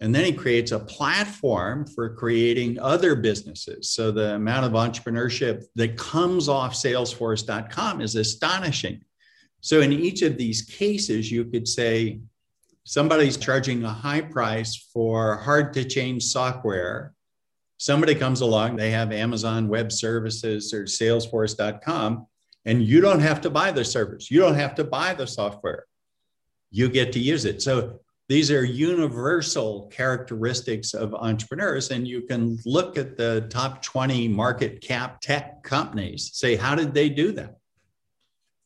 And 0.00 0.14
then 0.14 0.24
he 0.24 0.32
creates 0.32 0.72
a 0.72 0.78
platform 0.78 1.86
for 1.86 2.14
creating 2.14 2.78
other 2.80 3.14
businesses. 3.14 3.90
So 3.90 4.10
the 4.10 4.34
amount 4.34 4.64
of 4.64 4.72
entrepreneurship 4.72 5.64
that 5.76 5.98
comes 5.98 6.48
off 6.48 6.72
salesforce.com 6.72 8.00
is 8.00 8.16
astonishing. 8.16 9.02
So 9.60 9.82
in 9.82 9.92
each 9.92 10.22
of 10.22 10.38
these 10.38 10.62
cases, 10.62 11.30
you 11.30 11.44
could 11.44 11.68
say, 11.68 12.20
somebody's 12.84 13.36
charging 13.36 13.84
a 13.84 13.92
high 13.92 14.20
price 14.20 14.88
for 14.92 15.36
hard 15.36 15.72
to 15.74 15.84
change 15.84 16.24
software. 16.24 17.14
Somebody 17.78 18.14
comes 18.14 18.40
along, 18.40 18.76
they 18.76 18.90
have 18.90 19.12
Amazon 19.12 19.68
Web 19.68 19.90
Services 19.90 20.74
or 20.74 20.84
Salesforce.com, 20.84 22.26
and 22.64 22.82
you 22.82 23.00
don't 23.00 23.20
have 23.20 23.40
to 23.42 23.50
buy 23.50 23.70
the 23.72 23.84
service. 23.84 24.30
You 24.30 24.40
don't 24.40 24.56
have 24.56 24.74
to 24.76 24.84
buy 24.84 25.14
the 25.14 25.26
software. 25.26 25.86
You 26.70 26.88
get 26.88 27.12
to 27.12 27.18
use 27.18 27.44
it. 27.44 27.62
So 27.62 28.00
these 28.30 28.52
are 28.52 28.62
universal 28.62 29.88
characteristics 29.92 30.94
of 30.94 31.12
entrepreneurs. 31.14 31.90
And 31.90 32.06
you 32.06 32.22
can 32.22 32.58
look 32.64 32.96
at 32.96 33.16
the 33.16 33.48
top 33.50 33.82
20 33.82 34.28
market 34.28 34.80
cap 34.80 35.20
tech 35.20 35.64
companies, 35.64 36.30
say, 36.32 36.54
how 36.54 36.76
did 36.76 36.94
they 36.94 37.08
do 37.08 37.32
that? 37.32 37.56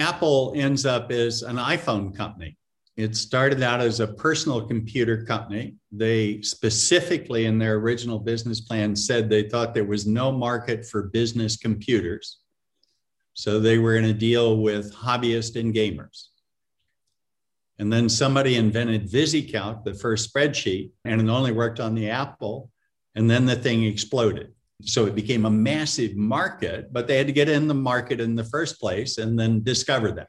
Apple 0.00 0.52
ends 0.54 0.84
up 0.84 1.10
as 1.10 1.40
an 1.40 1.56
iPhone 1.56 2.14
company. 2.14 2.58
It 2.96 3.16
started 3.16 3.60
out 3.62 3.80
as 3.80 3.98
a 3.98 4.06
personal 4.06 4.66
computer 4.66 5.24
company. 5.24 5.74
They 5.90 6.40
specifically, 6.42 7.46
in 7.46 7.58
their 7.58 7.74
original 7.74 8.20
business 8.20 8.60
plan, 8.60 8.94
said 8.94 9.28
they 9.28 9.48
thought 9.48 9.74
there 9.74 9.84
was 9.84 10.06
no 10.06 10.30
market 10.30 10.86
for 10.86 11.04
business 11.04 11.56
computers. 11.56 12.38
So 13.34 13.58
they 13.58 13.78
were 13.78 13.96
in 13.96 14.04
a 14.04 14.12
deal 14.12 14.58
with 14.58 14.94
hobbyists 14.94 15.58
and 15.58 15.74
gamers. 15.74 16.26
And 17.80 17.92
then 17.92 18.08
somebody 18.08 18.54
invented 18.54 19.10
VisiCalc, 19.10 19.82
the 19.82 19.94
first 19.94 20.32
spreadsheet, 20.32 20.92
and 21.04 21.20
it 21.20 21.28
only 21.28 21.50
worked 21.50 21.80
on 21.80 21.96
the 21.96 22.10
Apple. 22.10 22.70
And 23.16 23.28
then 23.28 23.44
the 23.44 23.56
thing 23.56 23.82
exploded. 23.82 24.52
So 24.82 25.06
it 25.06 25.16
became 25.16 25.46
a 25.46 25.50
massive 25.50 26.14
market, 26.14 26.92
but 26.92 27.08
they 27.08 27.16
had 27.16 27.26
to 27.26 27.32
get 27.32 27.48
in 27.48 27.66
the 27.66 27.74
market 27.74 28.20
in 28.20 28.36
the 28.36 28.44
first 28.44 28.78
place 28.78 29.18
and 29.18 29.36
then 29.36 29.64
discover 29.64 30.12
that 30.12 30.28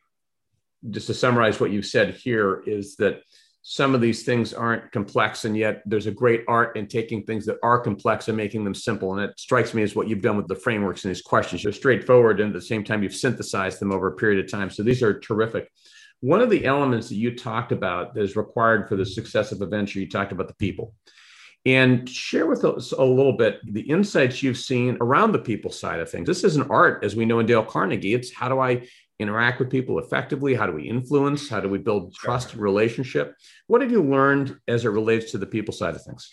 just 0.89 1.07
to 1.07 1.13
summarize 1.13 1.59
what 1.59 1.71
you've 1.71 1.85
said 1.85 2.15
here 2.15 2.63
is 2.65 2.95
that 2.97 3.21
some 3.67 3.95
of 3.95 4.01
these 4.01 4.21
things 4.23 4.53
aren't 4.53 4.91
complex 4.91 5.43
and 5.43 5.57
yet 5.57 5.81
there's 5.87 6.05
a 6.05 6.11
great 6.11 6.43
art 6.47 6.77
in 6.77 6.85
taking 6.87 7.23
things 7.23 7.47
that 7.47 7.57
are 7.63 7.79
complex 7.79 8.27
and 8.27 8.37
making 8.37 8.63
them 8.63 8.75
simple. 8.75 9.13
And 9.13 9.27
it 9.27 9.39
strikes 9.39 9.73
me 9.73 9.81
as 9.81 9.95
what 9.95 10.07
you've 10.07 10.21
done 10.21 10.37
with 10.37 10.47
the 10.47 10.55
frameworks 10.55 11.03
and 11.03 11.09
these 11.09 11.23
questions. 11.23 11.63
You're 11.63 11.73
straightforward 11.73 12.39
and 12.39 12.49
at 12.49 12.53
the 12.53 12.65
same 12.65 12.83
time 12.83 13.01
you've 13.01 13.15
synthesized 13.15 13.79
them 13.79 13.91
over 13.91 14.07
a 14.07 14.15
period 14.15 14.45
of 14.45 14.51
time. 14.51 14.69
So 14.69 14.83
these 14.83 15.01
are 15.01 15.19
terrific. 15.19 15.71
One 16.19 16.41
of 16.41 16.51
the 16.51 16.63
elements 16.63 17.09
that 17.09 17.15
you 17.15 17.35
talked 17.35 17.71
about 17.71 18.13
that 18.13 18.21
is 18.21 18.35
required 18.35 18.87
for 18.87 18.95
the 18.95 19.05
success 19.05 19.51
of 19.51 19.61
a 19.61 19.65
venture 19.65 19.99
you 19.99 20.09
talked 20.09 20.31
about 20.31 20.47
the 20.47 20.55
people. 20.55 20.93
And 21.65 22.07
share 22.07 22.45
with 22.45 22.63
us 22.63 22.91
a 22.91 23.03
little 23.03 23.33
bit 23.33 23.59
the 23.63 23.81
insights 23.81 24.43
you've 24.43 24.57
seen 24.57 24.97
around 25.01 25.31
the 25.31 25.39
people 25.39 25.71
side 25.71 25.99
of 25.99 26.11
things. 26.11 26.27
This 26.27 26.43
is 26.43 26.55
an 26.55 26.69
art, 26.69 27.03
as 27.03 27.15
we 27.15 27.25
know 27.25 27.39
in 27.39 27.47
Dale 27.47 27.65
Carnegie. 27.65 28.13
It's 28.13 28.31
how 28.31 28.49
do 28.49 28.59
I 28.59 28.87
interact 29.19 29.59
with 29.59 29.69
people 29.69 29.99
effectively? 29.99 30.53
How 30.55 30.65
do 30.65 30.73
we 30.73 30.89
influence? 30.89 31.49
How 31.49 31.59
do 31.59 31.69
we 31.69 31.77
build 31.77 32.13
trust 32.13 32.53
and 32.53 32.61
relationship? 32.61 33.35
What 33.67 33.81
have 33.81 33.91
you 33.91 34.03
learned 34.03 34.57
as 34.67 34.85
it 34.85 34.89
relates 34.89 35.31
to 35.31 35.37
the 35.37 35.45
people 35.45 35.73
side 35.73 35.95
of 35.95 36.03
things? 36.03 36.29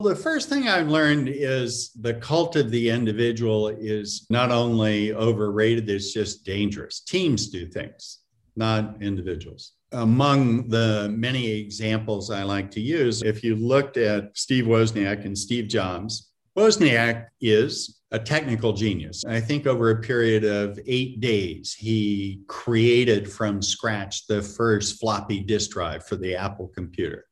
Well, 0.00 0.14
the 0.14 0.20
first 0.20 0.48
thing 0.48 0.68
I've 0.68 0.86
learned 0.86 1.28
is 1.28 1.90
the 1.90 2.14
cult 2.14 2.54
of 2.54 2.70
the 2.70 2.88
individual 2.88 3.66
is 3.68 4.26
not 4.30 4.52
only 4.52 5.12
overrated, 5.12 5.90
it's 5.90 6.12
just 6.12 6.44
dangerous. 6.44 7.00
Teams 7.00 7.48
do 7.48 7.66
things, 7.66 8.20
not 8.54 9.02
individuals. 9.02 9.72
Among 9.90 10.68
the 10.68 11.12
many 11.16 11.50
examples 11.50 12.30
I 12.30 12.44
like 12.44 12.70
to 12.72 12.80
use, 12.80 13.22
if 13.22 13.42
you 13.42 13.56
looked 13.56 13.96
at 13.96 14.36
Steve 14.38 14.66
Wozniak 14.66 15.24
and 15.24 15.36
Steve 15.36 15.66
Jobs, 15.66 16.30
Wozniak 16.56 17.26
is 17.40 17.97
a 18.10 18.18
technical 18.18 18.72
genius. 18.72 19.24
I 19.24 19.40
think 19.40 19.66
over 19.66 19.90
a 19.90 20.00
period 20.00 20.44
of 20.44 20.78
eight 20.86 21.20
days, 21.20 21.74
he 21.74 22.40
created 22.46 23.30
from 23.30 23.60
scratch 23.60 24.26
the 24.26 24.40
first 24.40 24.98
floppy 24.98 25.40
disk 25.40 25.70
drive 25.70 26.06
for 26.06 26.16
the 26.16 26.34
Apple 26.34 26.68
computer. 26.68 27.26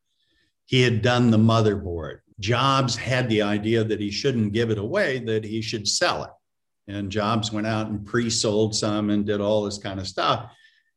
He 0.67 0.83
had 0.83 1.01
done 1.01 1.31
the 1.31 1.39
motherboard. 1.39 2.19
Jobs 2.41 2.95
had 2.97 3.29
the 3.29 3.41
idea 3.41 3.85
that 3.85 4.01
he 4.01 4.11
shouldn't 4.11 4.53
give 4.53 4.71
it 4.71 4.79
away, 4.79 5.21
that 5.21 5.45
he 5.45 5.63
should 5.63 5.89
sell 5.89 6.25
it. 6.25 6.31
And 6.89 7.11
Jobs 7.11 7.51
went 7.51 7.67
out 7.67 7.87
and 7.87 8.05
pre 8.05 8.29
sold 8.29 8.75
some 8.75 9.09
and 9.09 9.25
did 9.25 9.41
all 9.41 9.65
this 9.65 9.79
kind 9.79 9.99
of 9.99 10.07
stuff. 10.07 10.53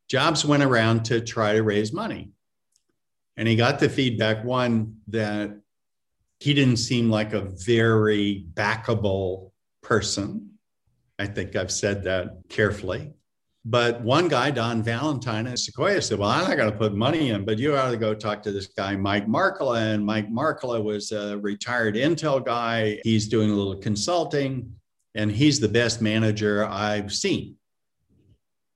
Jobs 0.10 0.44
went 0.44 0.64
around 0.64 1.06
to 1.06 1.22
try 1.22 1.54
to 1.54 1.64
raise 1.64 1.94
money. 1.94 2.32
And 3.38 3.48
he 3.48 3.56
got 3.56 3.80
the 3.80 3.88
feedback 3.88 4.44
one, 4.44 4.98
that 5.08 5.58
he 6.40 6.54
didn't 6.54 6.78
seem 6.78 7.10
like 7.10 7.34
a 7.34 7.42
very 7.42 8.46
backable 8.54 9.49
person. 9.90 10.52
I 11.18 11.26
think 11.26 11.56
I've 11.56 11.72
said 11.72 12.04
that 12.04 12.44
carefully. 12.48 13.12
But 13.66 14.02
one 14.02 14.30
guy, 14.30 14.52
Don 14.52 14.82
Valentine 14.84 15.48
at 15.48 15.60
Sequoia, 15.60 16.02
said, 16.02 16.20
Well, 16.20 16.30
I'm 16.30 16.48
not 16.48 16.56
going 16.56 16.72
to 16.72 16.78
put 16.78 16.94
money 16.94 17.32
in, 17.32 17.44
but 17.44 17.58
you 17.58 17.76
ought 17.76 17.92
to 17.92 17.98
go 17.98 18.14
talk 18.14 18.42
to 18.44 18.52
this 18.52 18.68
guy, 18.68 18.96
Mike 18.96 19.28
Markkula. 19.28 19.94
And 19.94 20.06
Mike 20.06 20.30
Markkula 20.30 20.82
was 20.82 21.12
a 21.12 21.38
retired 21.40 21.96
Intel 21.96 22.44
guy. 22.46 23.00
He's 23.04 23.28
doing 23.28 23.50
a 23.50 23.54
little 23.54 23.76
consulting, 23.76 24.72
and 25.16 25.30
he's 25.30 25.60
the 25.60 25.68
best 25.68 26.02
manager 26.02 26.66
I've 26.66 27.12
seen. 27.12 27.56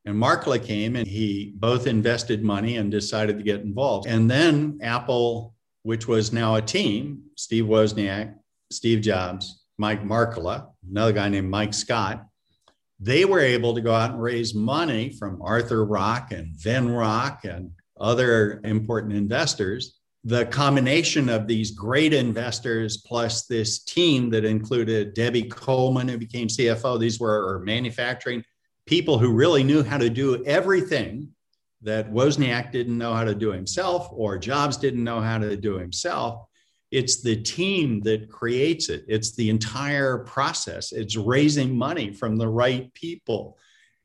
And 0.06 0.15
Markkula 0.15 0.62
came 0.62 0.97
and 0.97 1.08
he 1.08 1.54
both 1.56 1.88
invested 1.88 2.43
money 2.43 2.76
and 2.76 2.91
decided 2.91 3.38
to 3.38 3.43
get 3.43 3.62
involved. 3.62 4.06
And 4.06 4.30
then 4.30 4.80
Apple, 4.82 5.56
which 5.84 6.10
was 6.10 6.34
now 6.34 6.56
a 6.56 6.62
team, 6.62 7.23
Steve 7.38 7.65
Wozniak, 7.65 8.36
Steve 8.69 8.99
Jobs, 8.99 9.62
Mike 9.77 10.03
Markkula, 10.03 10.67
another 10.89 11.13
guy 11.13 11.29
named 11.29 11.49
Mike 11.49 11.73
Scott, 11.73 12.25
they 12.99 13.25
were 13.25 13.39
able 13.39 13.73
to 13.73 13.81
go 13.81 13.93
out 13.93 14.12
and 14.12 14.21
raise 14.21 14.53
money 14.53 15.09
from 15.09 15.41
Arthur 15.41 15.83
Rock 15.83 16.31
and 16.31 16.55
Venrock 16.55 17.43
and 17.43 17.71
other 17.99 18.62
important 18.63 19.13
investors. 19.13 19.99
The 20.23 20.45
combination 20.45 21.27
of 21.27 21.47
these 21.47 21.71
great 21.71 22.13
investors 22.13 22.97
plus 23.05 23.45
this 23.45 23.83
team 23.83 24.29
that 24.29 24.45
included 24.45 25.13
Debbie 25.15 25.49
Coleman, 25.49 26.07
who 26.07 26.17
became 26.17 26.47
CFO, 26.47 26.97
these 26.97 27.19
were 27.19 27.62
manufacturing 27.65 28.43
people 28.86 29.17
who 29.17 29.33
really 29.33 29.63
knew 29.63 29.83
how 29.83 29.97
to 29.97 30.09
do 30.09 30.43
everything 30.45 31.29
that 31.81 32.09
Wozniak 32.12 32.71
didn't 32.71 32.97
know 32.97 33.13
how 33.13 33.25
to 33.25 33.36
do 33.36 33.51
himself 33.51 34.07
or 34.12 34.38
Jobs 34.38 34.77
didn't 34.77 35.03
know 35.03 35.19
how 35.19 35.38
to 35.38 35.57
do 35.57 35.77
himself. 35.77 36.45
It's 36.93 37.21
the 37.21 37.36
team 37.36 38.01
that 38.01 38.29
creates 38.29 38.89
it. 38.89 39.03
It's 39.08 39.36
the 39.36 39.49
entire 39.49 40.19
process. 40.19 40.91
It's 40.91 41.17
raising 41.17 41.75
money 41.75 42.13
from 42.13 42.38
the 42.38 42.47
right 42.47 42.93
people. 42.93 43.58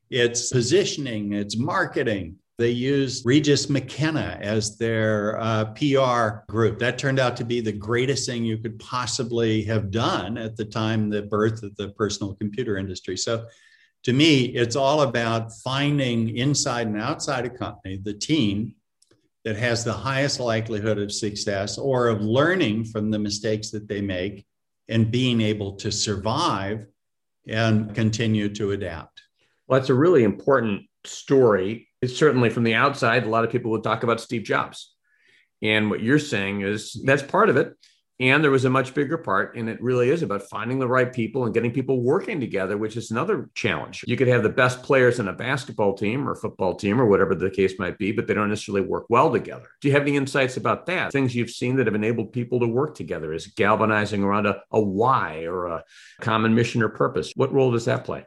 It's 0.08 0.50
positioning, 0.50 1.34
it's 1.34 1.58
marketing. 1.58 2.36
They 2.56 2.70
used 2.70 3.26
Regis 3.26 3.68
McKenna 3.68 4.38
as 4.40 4.78
their 4.78 5.38
uh, 5.38 5.66
PR 5.74 6.50
group. 6.50 6.78
That 6.78 6.96
turned 6.96 7.18
out 7.18 7.36
to 7.36 7.44
be 7.44 7.60
the 7.60 7.72
greatest 7.72 8.26
thing 8.26 8.42
you 8.42 8.56
could 8.56 8.78
possibly 8.78 9.62
have 9.64 9.90
done 9.90 10.38
at 10.38 10.56
the 10.56 10.64
time, 10.64 11.10
the 11.10 11.22
birth 11.22 11.62
of 11.62 11.76
the 11.76 11.90
personal 11.90 12.36
computer 12.36 12.78
industry. 12.78 13.18
So 13.18 13.44
to 14.04 14.14
me, 14.14 14.46
it's 14.46 14.76
all 14.76 15.02
about 15.02 15.52
finding 15.62 16.38
inside 16.38 16.86
and 16.86 16.98
outside 16.98 17.44
a 17.44 17.50
company 17.50 18.00
the 18.02 18.14
team 18.14 18.74
that 19.44 19.56
has 19.56 19.84
the 19.84 19.92
highest 19.92 20.40
likelihood 20.40 20.98
of 20.98 21.12
success 21.12 21.78
or 21.78 22.08
of 22.08 22.20
learning 22.20 22.84
from 22.84 23.10
the 23.10 23.18
mistakes 23.18 23.70
that 23.70 23.88
they 23.88 24.00
make 24.00 24.46
and 24.88 25.10
being 25.10 25.40
able 25.40 25.76
to 25.76 25.92
survive 25.92 26.86
and 27.46 27.94
continue 27.94 28.48
to 28.54 28.72
adapt. 28.72 29.22
Well, 29.66 29.78
that's 29.78 29.90
a 29.90 29.94
really 29.94 30.24
important 30.24 30.82
story. 31.04 31.88
It's 32.02 32.16
certainly 32.16 32.50
from 32.50 32.64
the 32.64 32.74
outside, 32.74 33.24
a 33.24 33.28
lot 33.28 33.44
of 33.44 33.50
people 33.50 33.70
will 33.70 33.82
talk 33.82 34.02
about 34.02 34.20
Steve 34.20 34.42
Jobs. 34.42 34.94
And 35.62 35.90
what 35.90 36.02
you're 36.02 36.18
saying 36.18 36.62
is 36.62 37.00
that's 37.04 37.22
part 37.22 37.48
of 37.48 37.56
it. 37.56 37.74
And 38.20 38.42
there 38.42 38.50
was 38.50 38.64
a 38.64 38.70
much 38.70 38.94
bigger 38.94 39.16
part, 39.16 39.56
and 39.56 39.68
it 39.68 39.80
really 39.80 40.10
is 40.10 40.22
about 40.22 40.42
finding 40.42 40.80
the 40.80 40.88
right 40.88 41.12
people 41.12 41.44
and 41.44 41.54
getting 41.54 41.70
people 41.70 42.02
working 42.02 42.40
together, 42.40 42.76
which 42.76 42.96
is 42.96 43.12
another 43.12 43.48
challenge. 43.54 44.04
You 44.08 44.16
could 44.16 44.26
have 44.26 44.42
the 44.42 44.48
best 44.48 44.82
players 44.82 45.20
in 45.20 45.28
a 45.28 45.32
basketball 45.32 45.94
team 45.94 46.28
or 46.28 46.34
football 46.34 46.74
team 46.74 47.00
or 47.00 47.06
whatever 47.06 47.36
the 47.36 47.48
case 47.48 47.78
might 47.78 47.96
be, 47.96 48.10
but 48.10 48.26
they 48.26 48.34
don't 48.34 48.48
necessarily 48.48 48.84
work 48.84 49.06
well 49.08 49.30
together. 49.30 49.68
Do 49.80 49.86
you 49.86 49.94
have 49.94 50.02
any 50.02 50.16
insights 50.16 50.56
about 50.56 50.86
that? 50.86 51.12
Things 51.12 51.34
you've 51.34 51.50
seen 51.50 51.76
that 51.76 51.86
have 51.86 51.94
enabled 51.94 52.32
people 52.32 52.58
to 52.58 52.66
work 52.66 52.96
together 52.96 53.32
is 53.32 53.46
galvanizing 53.46 54.24
around 54.24 54.46
a, 54.46 54.62
a 54.72 54.80
why 54.80 55.44
or 55.44 55.66
a 55.66 55.84
common 56.20 56.56
mission 56.56 56.82
or 56.82 56.88
purpose. 56.88 57.32
What 57.36 57.52
role 57.52 57.70
does 57.70 57.84
that 57.84 58.04
play? 58.04 58.26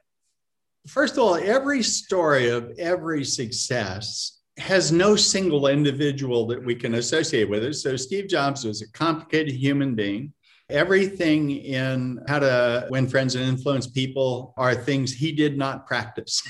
First 0.88 1.14
of 1.14 1.20
all, 1.20 1.36
every 1.36 1.84
story 1.84 2.50
of 2.50 2.72
every 2.80 3.24
success 3.24 4.41
has 4.58 4.92
no 4.92 5.16
single 5.16 5.68
individual 5.68 6.46
that 6.48 6.64
we 6.64 6.76
can 6.76 6.96
associate 6.96 7.50
with 7.50 7.64
it. 7.64 7.76
So 7.76 7.96
Steve 7.96 8.28
Jobs 8.28 8.66
was 8.66 8.82
a 8.82 8.92
complicated 8.92 9.54
human 9.54 9.96
being. 9.96 10.34
Everything 10.70 11.52
in 11.52 12.20
how 12.28 12.40
to 12.40 12.88
win 12.90 13.08
friends 13.08 13.36
and 13.36 13.44
influence 13.44 13.88
people 13.88 14.54
are 14.58 14.74
things 14.74 15.14
he 15.14 15.32
did 15.32 15.58
not 15.58 15.88
practice. 15.88 16.42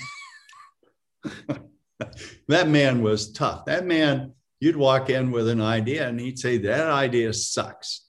that 2.48 2.68
man 2.68 3.02
was 3.02 3.32
tough. 3.32 3.66
That 3.66 3.86
man, 3.86 4.34
you'd 4.60 4.76
walk 4.76 5.10
in 5.10 5.32
with 5.32 5.48
an 5.48 5.62
idea 5.62 6.08
and 6.08 6.20
he'd 6.20 6.40
say, 6.40 6.58
That 6.58 6.88
idea 6.88 7.34
sucks. 7.34 8.08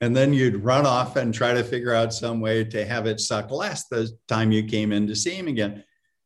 And 0.00 0.14
then 0.14 0.32
you'd 0.32 0.64
run 0.64 0.86
off 0.86 1.16
and 1.16 1.32
try 1.32 1.54
to 1.54 1.64
figure 1.64 1.94
out 1.94 2.12
some 2.12 2.40
way 2.40 2.64
to 2.64 2.84
have 2.84 3.06
it 3.06 3.20
suck 3.20 3.50
less 3.50 3.86
the 3.86 4.10
time 4.28 4.52
you 4.52 4.64
came 4.64 4.92
in 4.92 5.06
to 5.06 5.16
see 5.16 5.34
him 5.34 5.48
again. 5.48 5.84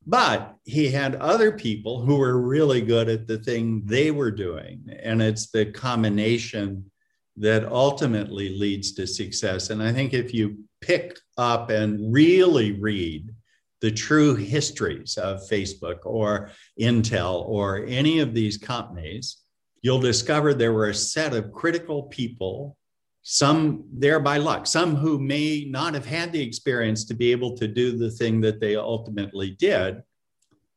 But 0.08 0.56
he 0.64 0.88
had 0.88 1.16
other 1.16 1.52
people 1.52 2.00
who 2.00 2.16
were 2.16 2.40
really 2.40 2.80
good 2.80 3.10
at 3.10 3.26
the 3.26 3.36
thing 3.36 3.82
they 3.84 4.10
were 4.10 4.30
doing. 4.30 4.88
And 5.02 5.20
it's 5.20 5.50
the 5.50 5.66
combination 5.66 6.90
that 7.36 7.70
ultimately 7.70 8.58
leads 8.58 8.92
to 8.92 9.06
success. 9.06 9.68
And 9.68 9.82
I 9.82 9.92
think 9.92 10.14
if 10.14 10.32
you 10.32 10.64
pick 10.80 11.18
up 11.36 11.68
and 11.68 12.10
really 12.10 12.72
read 12.72 13.34
the 13.82 13.90
true 13.90 14.34
histories 14.34 15.18
of 15.18 15.46
Facebook 15.46 15.98
or 16.04 16.52
Intel 16.80 17.46
or 17.46 17.84
any 17.84 18.20
of 18.20 18.32
these 18.32 18.56
companies, 18.56 19.36
you'll 19.82 20.00
discover 20.00 20.54
there 20.54 20.72
were 20.72 20.88
a 20.88 20.94
set 20.94 21.34
of 21.34 21.52
critical 21.52 22.04
people, 22.04 22.77
some 23.22 23.84
there 23.92 24.20
by 24.20 24.38
luck, 24.38 24.66
some 24.66 24.96
who 24.96 25.18
may 25.18 25.66
not 25.68 25.94
have 25.94 26.06
had 26.06 26.32
the 26.32 26.42
experience 26.42 27.04
to 27.06 27.14
be 27.14 27.30
able 27.32 27.56
to 27.56 27.68
do 27.68 27.96
the 27.96 28.10
thing 28.10 28.40
that 28.40 28.60
they 28.60 28.76
ultimately 28.76 29.50
did, 29.50 30.02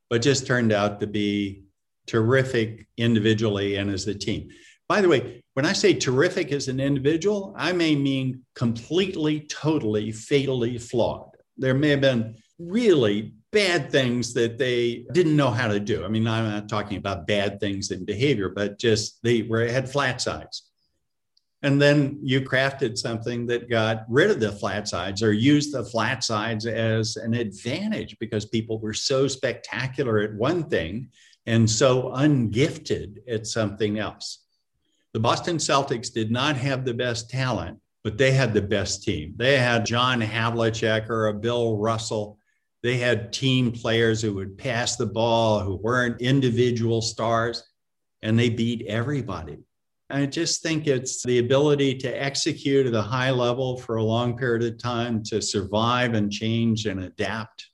but 0.10 0.22
just 0.22 0.46
turned 0.46 0.72
out 0.72 1.00
to 1.00 1.08
be 1.08 1.64
terrific 2.08 2.88
individually 2.98 3.76
and 3.76 3.90
as 3.90 4.08
a 4.08 4.14
team. 4.14 4.50
By 4.90 5.02
the 5.02 5.08
way, 5.08 5.42
when 5.54 5.66
I 5.66 5.74
say 5.74 5.94
terrific 5.94 6.52
as 6.52 6.68
an 6.68 6.80
individual, 6.80 7.54
I 7.58 7.72
may 7.72 7.96
mean 7.96 8.44
completely, 8.56 9.42
totally, 9.42 10.12
fatally 10.12 10.78
flawed. 10.78 11.30
There 11.58 11.74
may 11.74 11.90
have 11.90 12.02
been 12.02 12.36
really 12.60 13.34
bad 13.52 13.92
things 13.92 14.34
that 14.34 14.58
they 14.58 15.06
didn't 15.14 15.36
know 15.36 15.52
how 15.52 15.68
to 15.68 15.80
do. 15.80 16.06
I 16.06 16.08
mean, 16.08 16.28
I'm 16.28 16.50
not 16.50 16.70
talking 16.70 16.98
about 16.98 17.28
bad 17.28 17.60
things 17.60 17.92
in 17.92 18.06
behavior, 18.06 18.50
but 18.50 18.80
just 18.80 19.22
they 19.24 19.44
were 19.44 19.66
had 19.68 19.90
flat 19.90 20.22
sides. 20.22 20.71
And 21.64 21.80
then 21.80 22.20
you 22.24 22.42
crafted 22.42 22.98
something 22.98 23.46
that 23.48 23.70
got 23.70 24.06
rid 24.10 24.32
of 24.32 24.40
the 24.40 24.52
flat 24.52 24.88
sides 24.88 25.22
or 25.22 25.32
used 25.32 25.74
the 25.74 25.86
flat 25.86 26.24
sides 26.24 26.66
as 26.66 27.18
an 27.18 27.36
advantage 27.36 28.18
because 28.20 28.46
people 28.46 28.80
were 28.80 28.94
so 28.94 29.28
spectacular 29.28 30.20
at 30.20 30.34
one 30.34 30.68
thing 30.70 31.10
and 31.46 31.70
so 31.70 32.12
ungifted 32.16 33.18
at 33.28 33.46
something 33.46 34.00
else. 34.00 34.40
The 35.14 35.20
Boston 35.20 35.58
Celtics 35.58 36.12
did 36.12 36.32
not 36.32 36.56
have 36.56 36.84
the 36.84 36.94
best 36.94 37.30
talent, 37.30 37.80
but 38.04 38.18
they 38.18 38.32
had 38.32 38.54
the 38.54 38.62
best 38.62 39.04
team. 39.04 39.34
They 39.38 39.58
had 39.58 39.86
John 39.86 40.22
Havlicek 40.22 41.10
or 41.10 41.28
a 41.28 41.34
Bill 41.34 41.78
Russell. 41.78 42.40
They 42.82 42.98
had 42.98 43.34
team 43.34 43.72
players 43.72 44.22
who 44.22 44.34
would 44.36 44.58
pass 44.58 44.96
the 44.96 45.06
ball, 45.06 45.60
who 45.60 45.76
weren't 45.76 46.22
individual 46.22 47.02
stars, 47.02 47.64
and 48.24 48.40
they 48.40 48.50
beat 48.50 48.86
everybody. 48.88 49.60
I 50.12 50.26
just 50.26 50.62
think 50.62 50.88
it's 50.88 51.24
the 51.24 51.40
ability 51.40 51.96
to 52.00 52.10
execute 52.10 52.86
at 52.86 52.94
a 52.94 53.02
high 53.02 53.32
level 53.32 53.78
for 53.78 53.98
a 53.98 54.04
long 54.04 54.38
period 54.38 54.64
of 54.64 54.78
time 54.78 55.24
to 55.26 55.42
survive 55.42 56.14
and 56.14 56.32
change 56.32 56.86
and 56.86 57.04
adapt. 57.04 57.68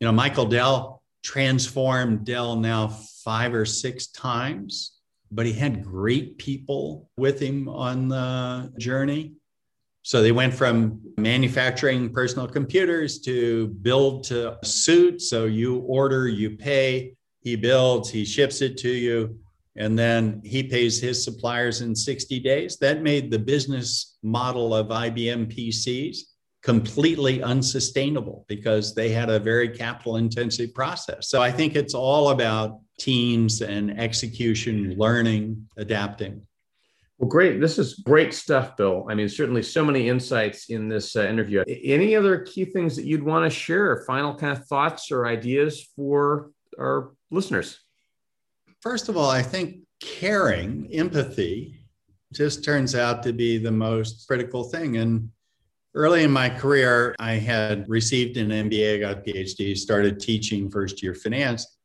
You 0.00 0.06
know, 0.06 0.12
Michael 0.12 0.46
Dell 0.46 1.02
transformed 1.22 2.24
Dell 2.24 2.56
now 2.56 2.88
five 3.24 3.54
or 3.54 3.64
six 3.64 4.08
times, 4.08 4.98
but 5.30 5.46
he 5.46 5.52
had 5.52 5.84
great 5.84 6.38
people 6.38 7.08
with 7.16 7.40
him 7.40 7.68
on 7.68 8.08
the 8.08 8.72
journey. 8.78 9.34
So 10.02 10.22
they 10.22 10.32
went 10.32 10.54
from 10.54 11.00
manufacturing 11.16 12.12
personal 12.12 12.46
computers 12.46 13.18
to 13.20 13.68
build 13.68 14.24
to 14.24 14.56
suit. 14.62 15.20
So 15.20 15.46
you 15.46 15.78
order, 15.78 16.28
you 16.28 16.56
pay, 16.56 17.14
he 17.40 17.56
builds, 17.56 18.10
he 18.10 18.24
ships 18.24 18.60
it 18.60 18.76
to 18.78 18.90
you 18.90 19.38
and 19.76 19.98
then 19.98 20.40
he 20.44 20.62
pays 20.62 21.00
his 21.00 21.22
suppliers 21.22 21.80
in 21.80 21.94
60 21.94 22.40
days. 22.40 22.76
That 22.78 23.02
made 23.02 23.30
the 23.30 23.38
business 23.38 24.16
model 24.22 24.74
of 24.74 24.88
IBM 24.88 25.54
PCs 25.54 26.18
completely 26.62 27.42
unsustainable 27.42 28.44
because 28.48 28.94
they 28.94 29.10
had 29.10 29.30
a 29.30 29.38
very 29.38 29.68
capital 29.68 30.16
intensive 30.16 30.74
process. 30.74 31.28
So 31.28 31.40
I 31.40 31.52
think 31.52 31.76
it's 31.76 31.94
all 31.94 32.30
about 32.30 32.80
teams 32.98 33.62
and 33.62 33.98
execution, 34.00 34.96
learning, 34.98 35.68
adapting. 35.76 36.42
Well, 37.18 37.30
great. 37.30 37.60
This 37.60 37.78
is 37.78 37.94
great 37.94 38.34
stuff, 38.34 38.76
Bill. 38.76 39.06
I 39.08 39.14
mean, 39.14 39.28
certainly 39.28 39.62
so 39.62 39.84
many 39.84 40.08
insights 40.08 40.68
in 40.68 40.88
this 40.88 41.16
uh, 41.16 41.26
interview. 41.26 41.62
Any 41.66 42.14
other 42.14 42.40
key 42.40 42.66
things 42.66 42.94
that 42.96 43.06
you'd 43.06 43.22
want 43.22 43.50
to 43.50 43.58
share, 43.58 44.04
final 44.06 44.34
kind 44.34 44.52
of 44.52 44.66
thoughts 44.66 45.10
or 45.10 45.26
ideas 45.26 45.88
for 45.96 46.50
our 46.78 47.12
listeners? 47.30 47.78
First 48.80 49.08
of 49.08 49.16
all, 49.16 49.30
I 49.30 49.42
think 49.42 49.80
caring, 50.00 50.88
empathy, 50.92 51.80
just 52.32 52.64
turns 52.64 52.94
out 52.94 53.22
to 53.22 53.32
be 53.32 53.58
the 53.58 53.72
most 53.72 54.26
critical 54.26 54.64
thing. 54.64 54.96
And 54.98 55.30
early 55.94 56.22
in 56.22 56.30
my 56.30 56.50
career, 56.50 57.14
I 57.18 57.32
had 57.32 57.88
received 57.88 58.36
an 58.36 58.50
MBA, 58.50 59.00
got 59.00 59.18
a 59.18 59.20
PhD, 59.20 59.76
started 59.76 60.20
teaching 60.20 60.70
first 60.70 61.02
year 61.02 61.14
finance. 61.14 61.78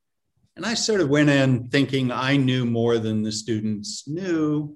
And 0.55 0.65
I 0.65 0.73
sort 0.73 1.01
of 1.01 1.09
went 1.09 1.29
in 1.29 1.69
thinking 1.69 2.11
I 2.11 2.37
knew 2.37 2.65
more 2.65 2.97
than 2.97 3.23
the 3.23 3.31
students 3.31 4.07
knew 4.07 4.75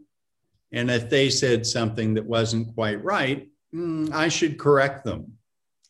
and 0.76 0.92
if 0.92 1.10
they 1.10 1.30
said 1.30 1.66
something 1.66 2.14
that 2.16 2.26
wasn't 2.26 2.76
quite 2.76 3.02
right, 3.02 3.48
mm, 3.74 4.12
I 4.12 4.28
should 4.28 4.60
correct 4.60 5.06
them. 5.06 5.38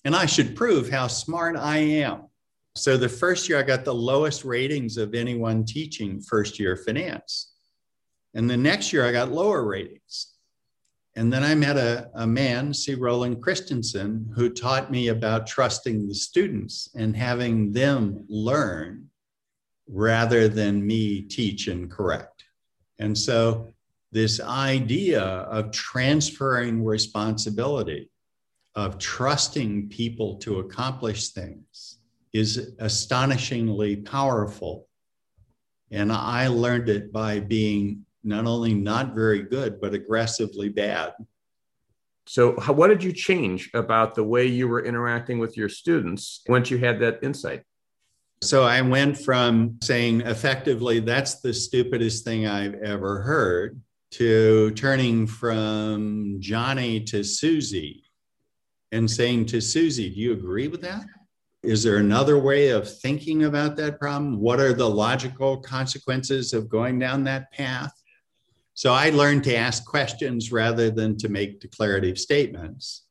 And 0.05 0.15
I 0.15 0.27
should 0.27 0.55
prove 0.55 0.89
how 0.89 1.07
smart 1.07 1.57
I 1.57 1.77
am. 1.77 2.27
So 2.77 2.97
the 2.97 3.07
first 3.07 3.47
year, 3.47 3.57
I 3.57 3.63
got 3.63 3.85
the 3.85 3.93
lowest 3.93 4.43
ratings 4.43 4.97
of 4.97 5.15
anyone 5.15 5.63
teaching 5.63 6.19
first 6.19 6.59
year 6.59 6.75
finance. 6.75 7.53
And 8.33 8.49
the 8.49 8.57
next 8.57 8.91
year, 8.91 9.05
I 9.05 9.13
got 9.13 9.31
lower 9.31 9.63
ratings. 9.63 10.33
And 11.15 11.31
then 11.31 11.41
I 11.41 11.55
met 11.55 11.77
a, 11.77 12.09
a 12.15 12.27
man, 12.27 12.73
C. 12.73 12.93
Roland 12.93 13.41
Christensen, 13.41 14.29
who 14.35 14.49
taught 14.49 14.91
me 14.91 15.07
about 15.07 15.47
trusting 15.47 16.05
the 16.05 16.13
students 16.13 16.89
and 16.95 17.15
having 17.15 17.71
them 17.71 18.25
learn 18.27 19.09
rather 19.87 20.49
than 20.49 20.85
me 20.85 21.21
teach 21.21 21.69
and 21.69 21.89
correct. 21.89 22.43
And 22.99 23.17
so 23.17 23.73
this 24.11 24.41
idea 24.41 25.21
of 25.23 25.71
transferring 25.71 26.83
responsibility, 26.83 28.09
of 28.75 28.97
trusting 28.97 29.87
people 29.87 30.35
to 30.39 30.59
accomplish 30.59 31.29
things 31.29 31.94
is 32.35 32.73
astonishingly 32.79 33.95
powerful. 33.95 34.89
And 35.89 36.11
I 36.11 36.47
learned 36.47 36.89
it 36.89 37.13
by 37.13 37.39
being 37.39 38.05
not 38.25 38.45
only 38.45 38.73
not 38.73 39.15
very 39.15 39.43
good, 39.43 39.79
but 39.79 39.93
aggressively 39.93 40.67
bad. 40.67 41.13
So, 42.27 42.59
how, 42.59 42.73
what 42.73 42.87
did 42.87 43.03
you 43.03 43.13
change 43.13 43.69
about 43.73 44.15
the 44.15 44.23
way 44.23 44.47
you 44.47 44.67
were 44.67 44.83
interacting 44.83 45.39
with 45.39 45.55
your 45.55 45.69
students 45.69 46.41
once 46.49 46.69
you 46.69 46.77
had 46.77 46.99
that 46.99 47.19
insight? 47.23 47.63
So, 48.41 48.63
I 48.63 48.81
went 48.81 49.17
from 49.17 49.77
saying 49.81 50.21
effectively, 50.21 50.99
that's 50.99 51.39
the 51.39 51.53
stupidest 51.53 52.25
thing 52.25 52.47
I've 52.47 52.73
ever 52.73 53.21
heard, 53.21 53.79
to 54.11 54.71
turning 54.71 55.25
from 55.25 56.37
Johnny 56.39 56.99
to 57.05 57.23
Susie 57.23 58.03
and 58.91 59.09
saying 59.09 59.45
to 59.47 59.61
Susie, 59.61 60.09
Do 60.09 60.19
you 60.19 60.33
agree 60.33 60.67
with 60.67 60.81
that? 60.81 61.05
Is 61.65 61.81
there 61.81 61.97
another 61.97 62.37
way 62.37 62.69
of 62.69 62.91
thinking 62.99 63.45
about 63.45 63.75
that 63.77 63.99
problem? 63.99 64.39
What 64.39 64.59
are 64.59 64.73
the 64.73 64.89
logical 64.89 65.57
consequences 65.57 66.53
of 66.53 66.69
going 66.69 66.99
down 66.99 67.23
that 67.23 67.51
path? 67.51 67.91
So 68.75 68.93
I 68.93 69.09
learned 69.09 69.43
to 69.45 69.55
ask 69.55 69.83
questions 69.85 70.51
rather 70.51 70.91
than 70.91 71.17
to 71.17 71.29
make 71.29 71.59
declarative 71.59 72.19
statements. 72.19 73.05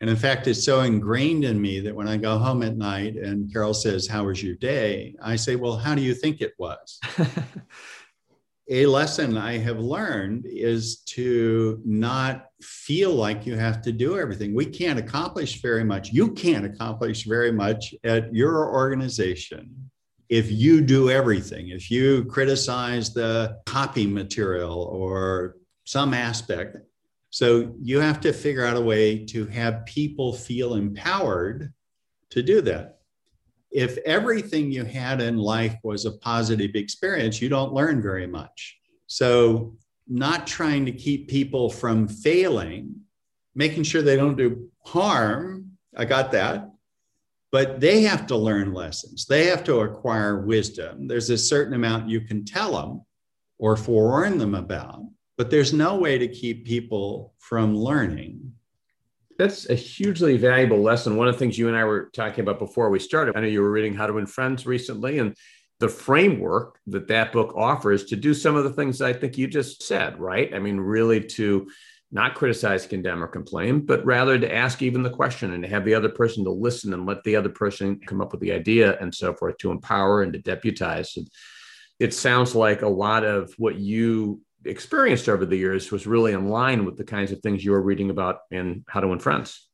And 0.00 0.08
in 0.08 0.16
fact, 0.16 0.46
it's 0.46 0.64
so 0.64 0.80
ingrained 0.80 1.44
in 1.44 1.60
me 1.60 1.80
that 1.80 1.94
when 1.94 2.08
I 2.08 2.16
go 2.16 2.38
home 2.38 2.62
at 2.62 2.78
night 2.78 3.16
and 3.16 3.52
Carol 3.52 3.74
says, 3.74 4.06
How 4.06 4.24
was 4.24 4.42
your 4.42 4.54
day? 4.54 5.14
I 5.22 5.36
say, 5.36 5.56
Well, 5.56 5.76
how 5.76 5.94
do 5.94 6.00
you 6.00 6.14
think 6.14 6.40
it 6.40 6.54
was? 6.56 6.98
a 8.70 8.86
lesson 8.86 9.36
I 9.36 9.58
have 9.58 9.78
learned 9.78 10.46
is 10.46 11.00
to 11.08 11.82
not 11.84 12.49
feel 12.62 13.12
like 13.12 13.46
you 13.46 13.56
have 13.56 13.82
to 13.82 13.92
do 13.92 14.18
everything. 14.18 14.54
We 14.54 14.66
can't 14.66 14.98
accomplish 14.98 15.60
very 15.62 15.84
much. 15.84 16.10
You 16.10 16.32
can't 16.32 16.64
accomplish 16.64 17.24
very 17.24 17.52
much 17.52 17.94
at 18.04 18.34
your 18.34 18.72
organization 18.72 19.90
if 20.28 20.50
you 20.50 20.80
do 20.80 21.10
everything. 21.10 21.68
If 21.68 21.90
you 21.90 22.24
criticize 22.26 23.12
the 23.12 23.58
copy 23.66 24.06
material 24.06 24.82
or 24.92 25.56
some 25.84 26.14
aspect. 26.14 26.76
So 27.30 27.74
you 27.80 28.00
have 28.00 28.20
to 28.20 28.32
figure 28.32 28.64
out 28.64 28.76
a 28.76 28.80
way 28.80 29.24
to 29.26 29.46
have 29.46 29.86
people 29.86 30.32
feel 30.32 30.74
empowered 30.74 31.72
to 32.30 32.42
do 32.42 32.60
that 32.62 33.00
if 33.70 33.98
everything 33.98 34.72
you 34.72 34.84
had 34.84 35.20
in 35.20 35.36
life 35.36 35.76
was 35.82 36.04
a 36.04 36.12
positive 36.12 36.72
experience, 36.74 37.40
you 37.40 37.48
don't 37.48 37.72
learn 37.72 38.02
very 38.02 38.26
much. 38.26 38.78
So, 39.06 39.76
not 40.10 40.46
trying 40.46 40.84
to 40.86 40.92
keep 40.92 41.28
people 41.28 41.70
from 41.70 42.08
failing, 42.08 42.96
making 43.54 43.84
sure 43.84 44.02
they 44.02 44.16
don't 44.16 44.36
do 44.36 44.68
harm. 44.84 45.72
I 45.96 46.04
got 46.04 46.32
that. 46.32 46.70
But 47.52 47.80
they 47.80 48.02
have 48.02 48.26
to 48.28 48.36
learn 48.36 48.74
lessons, 48.74 49.26
they 49.26 49.46
have 49.46 49.64
to 49.64 49.80
acquire 49.80 50.44
wisdom. 50.44 51.08
There's 51.08 51.30
a 51.30 51.38
certain 51.38 51.74
amount 51.74 52.08
you 52.08 52.20
can 52.20 52.44
tell 52.44 52.72
them 52.72 53.02
or 53.58 53.76
forewarn 53.76 54.38
them 54.38 54.54
about, 54.54 55.02
but 55.36 55.50
there's 55.50 55.72
no 55.72 55.96
way 55.96 56.18
to 56.18 56.28
keep 56.28 56.64
people 56.64 57.34
from 57.38 57.76
learning 57.76 58.52
that's 59.40 59.70
a 59.70 59.74
hugely 59.74 60.36
valuable 60.36 60.82
lesson. 60.82 61.16
One 61.16 61.26
of 61.26 61.34
the 61.34 61.38
things 61.38 61.56
you 61.56 61.68
and 61.68 61.76
I 61.76 61.84
were 61.84 62.10
talking 62.12 62.42
about 62.42 62.58
before 62.58 62.90
we 62.90 62.98
started, 62.98 63.36
I 63.36 63.40
know 63.40 63.46
you 63.46 63.62
were 63.62 63.70
reading 63.70 63.94
How 63.94 64.06
to 64.06 64.12
Win 64.12 64.26
Friends 64.26 64.66
recently, 64.66 65.18
and 65.18 65.34
the 65.80 65.88
framework 65.88 66.78
that 66.86 67.08
that 67.08 67.32
book 67.32 67.54
offers 67.56 68.04
to 68.04 68.16
do 68.16 68.34
some 68.34 68.54
of 68.54 68.64
the 68.64 68.72
things 68.72 69.00
I 69.00 69.14
think 69.14 69.36
you 69.36 69.48
just 69.48 69.82
said, 69.82 70.20
right? 70.20 70.54
I 70.54 70.58
mean, 70.58 70.78
really 70.78 71.24
to 71.24 71.68
not 72.12 72.34
criticize, 72.34 72.86
condemn, 72.86 73.22
or 73.22 73.28
complain, 73.28 73.86
but 73.86 74.04
rather 74.04 74.38
to 74.38 74.54
ask 74.54 74.82
even 74.82 75.02
the 75.02 75.10
question 75.10 75.52
and 75.52 75.62
to 75.62 75.68
have 75.68 75.84
the 75.84 75.94
other 75.94 76.08
person 76.08 76.44
to 76.44 76.50
listen 76.50 76.92
and 76.92 77.06
let 77.06 77.24
the 77.24 77.34
other 77.36 77.48
person 77.48 77.98
come 78.06 78.20
up 78.20 78.32
with 78.32 78.40
the 78.40 78.52
idea 78.52 78.98
and 79.00 79.14
so 79.14 79.32
forth 79.32 79.56
to 79.58 79.70
empower 79.70 80.22
and 80.22 80.32
to 80.32 80.38
deputize. 80.38 81.16
It 81.98 82.12
sounds 82.12 82.54
like 82.54 82.82
a 82.82 82.88
lot 82.88 83.24
of 83.24 83.54
what 83.58 83.76
you 83.76 84.40
experienced 84.64 85.28
over 85.28 85.46
the 85.46 85.56
years 85.56 85.90
was 85.90 86.06
really 86.06 86.32
in 86.32 86.48
line 86.48 86.84
with 86.84 86.98
the 86.98 87.04
kinds 87.04 87.32
of 87.32 87.40
things 87.40 87.64
you 87.64 87.70
were 87.70 87.82
reading 87.82 88.10
about 88.10 88.40
in 88.50 88.84
How 88.88 89.00
to 89.00 89.08
Win 89.08 89.18
Friends. 89.18 89.68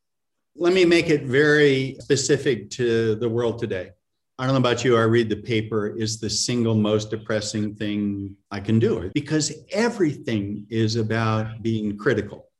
Let 0.54 0.72
me 0.72 0.84
make 0.84 1.10
it 1.10 1.22
very 1.22 1.96
specific 2.00 2.70
to 2.72 3.16
the 3.16 3.28
world 3.28 3.58
today. 3.58 3.90
I 4.38 4.44
don't 4.44 4.52
know 4.52 4.58
about 4.60 4.84
you, 4.84 4.98
I 4.98 5.02
read 5.02 5.30
the 5.30 5.36
paper 5.36 5.86
is 5.86 6.20
the 6.20 6.28
single 6.28 6.74
most 6.74 7.10
depressing 7.10 7.74
thing 7.74 8.36
I 8.50 8.60
can 8.60 8.78
do 8.78 9.10
because 9.14 9.50
everything 9.72 10.66
is 10.68 10.96
about 10.96 11.62
being 11.62 11.96
critical. 11.96 12.50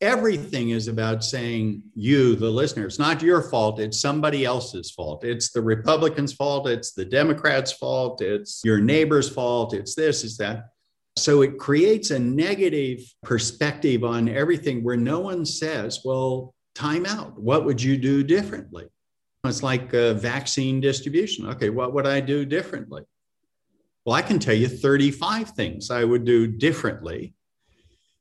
Everything 0.00 0.70
is 0.70 0.86
about 0.86 1.24
saying, 1.24 1.82
you, 1.96 2.36
the 2.36 2.48
listener, 2.48 2.86
it's 2.86 3.00
not 3.00 3.20
your 3.20 3.42
fault, 3.42 3.80
it's 3.80 4.00
somebody 4.00 4.44
else's 4.44 4.92
fault. 4.92 5.24
It's 5.24 5.50
the 5.50 5.60
Republicans' 5.60 6.32
fault, 6.32 6.68
it's 6.68 6.92
the 6.92 7.04
Democrats' 7.04 7.72
fault, 7.72 8.22
it's 8.22 8.60
your 8.64 8.78
neighbor's 8.78 9.28
fault, 9.28 9.74
it's 9.74 9.96
this, 9.96 10.22
it's 10.22 10.36
that. 10.36 10.68
So 11.16 11.42
it 11.42 11.58
creates 11.58 12.12
a 12.12 12.18
negative 12.20 13.00
perspective 13.24 14.04
on 14.04 14.28
everything 14.28 14.84
where 14.84 14.96
no 14.96 15.18
one 15.18 15.44
says, 15.44 16.02
well, 16.04 16.54
time 16.76 17.04
out. 17.04 17.36
What 17.36 17.64
would 17.64 17.82
you 17.82 17.96
do 17.96 18.22
differently? 18.22 18.86
It's 19.48 19.62
like 19.62 19.90
vaccine 19.90 20.80
distribution. 20.80 21.46
Okay, 21.48 21.70
what 21.70 21.92
would 21.94 22.06
I 22.06 22.20
do 22.20 22.44
differently? 22.44 23.02
Well, 24.04 24.14
I 24.14 24.22
can 24.22 24.38
tell 24.38 24.54
you 24.54 24.68
35 24.68 25.50
things 25.50 25.90
I 25.90 26.04
would 26.04 26.24
do 26.24 26.46
differently. 26.46 27.34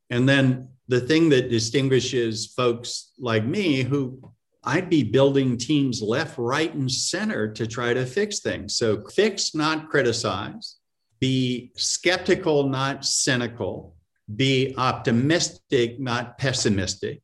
And 0.10 0.28
then 0.28 0.70
the 0.88 1.00
thing 1.00 1.30
that 1.30 1.50
distinguishes 1.50 2.48
folks 2.48 3.12
like 3.20 3.46
me 3.46 3.84
who 3.84 4.32
I'd 4.64 4.90
be 4.90 5.04
building 5.04 5.58
teams 5.58 6.02
left, 6.02 6.38
right, 6.38 6.74
and 6.74 6.92
center 6.92 7.52
to 7.54 7.68
try 7.68 7.94
to 7.94 8.06
fix 8.06 8.40
things. 8.40 8.76
So 8.76 9.06
fix, 9.08 9.54
not 9.56 9.90
criticize 9.90 10.76
be 11.20 11.72
skeptical, 11.76 12.70
not 12.70 13.04
cynical, 13.04 13.96
be 14.36 14.76
optimistic, 14.78 16.00
not 16.00 16.38
pessimistic. 16.38 17.22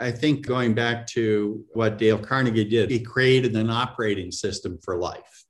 I 0.00 0.10
think 0.10 0.46
going 0.46 0.74
back 0.74 1.06
to 1.08 1.64
what 1.72 1.98
Dale 1.98 2.18
Carnegie 2.18 2.64
did, 2.64 2.90
he 2.90 3.00
created 3.00 3.56
an 3.56 3.70
operating 3.70 4.30
system 4.30 4.78
for 4.82 4.96
life. 4.98 5.44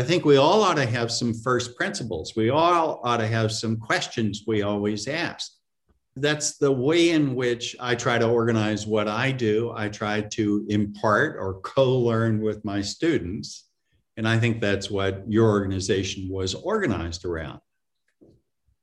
I 0.00 0.04
think 0.04 0.24
we 0.24 0.36
all 0.36 0.62
ought 0.62 0.76
to 0.76 0.86
have 0.86 1.10
some 1.10 1.34
first 1.34 1.76
principles. 1.76 2.36
We 2.36 2.50
all 2.50 3.00
ought 3.02 3.16
to 3.16 3.26
have 3.26 3.50
some 3.50 3.76
questions 3.76 4.44
we 4.46 4.62
always 4.62 5.08
ask. 5.08 5.52
That's 6.14 6.56
the 6.56 6.70
way 6.70 7.10
in 7.10 7.34
which 7.34 7.74
I 7.80 7.94
try 7.94 8.18
to 8.18 8.28
organize 8.28 8.86
what 8.86 9.08
I 9.08 9.32
do. 9.32 9.72
I 9.74 9.88
try 9.88 10.20
to 10.20 10.66
impart 10.68 11.36
or 11.38 11.60
co 11.60 11.98
learn 11.98 12.40
with 12.40 12.64
my 12.64 12.80
students. 12.80 13.68
And 14.16 14.26
I 14.26 14.38
think 14.38 14.60
that's 14.60 14.90
what 14.90 15.24
your 15.28 15.48
organization 15.48 16.28
was 16.28 16.54
organized 16.54 17.24
around. 17.24 17.60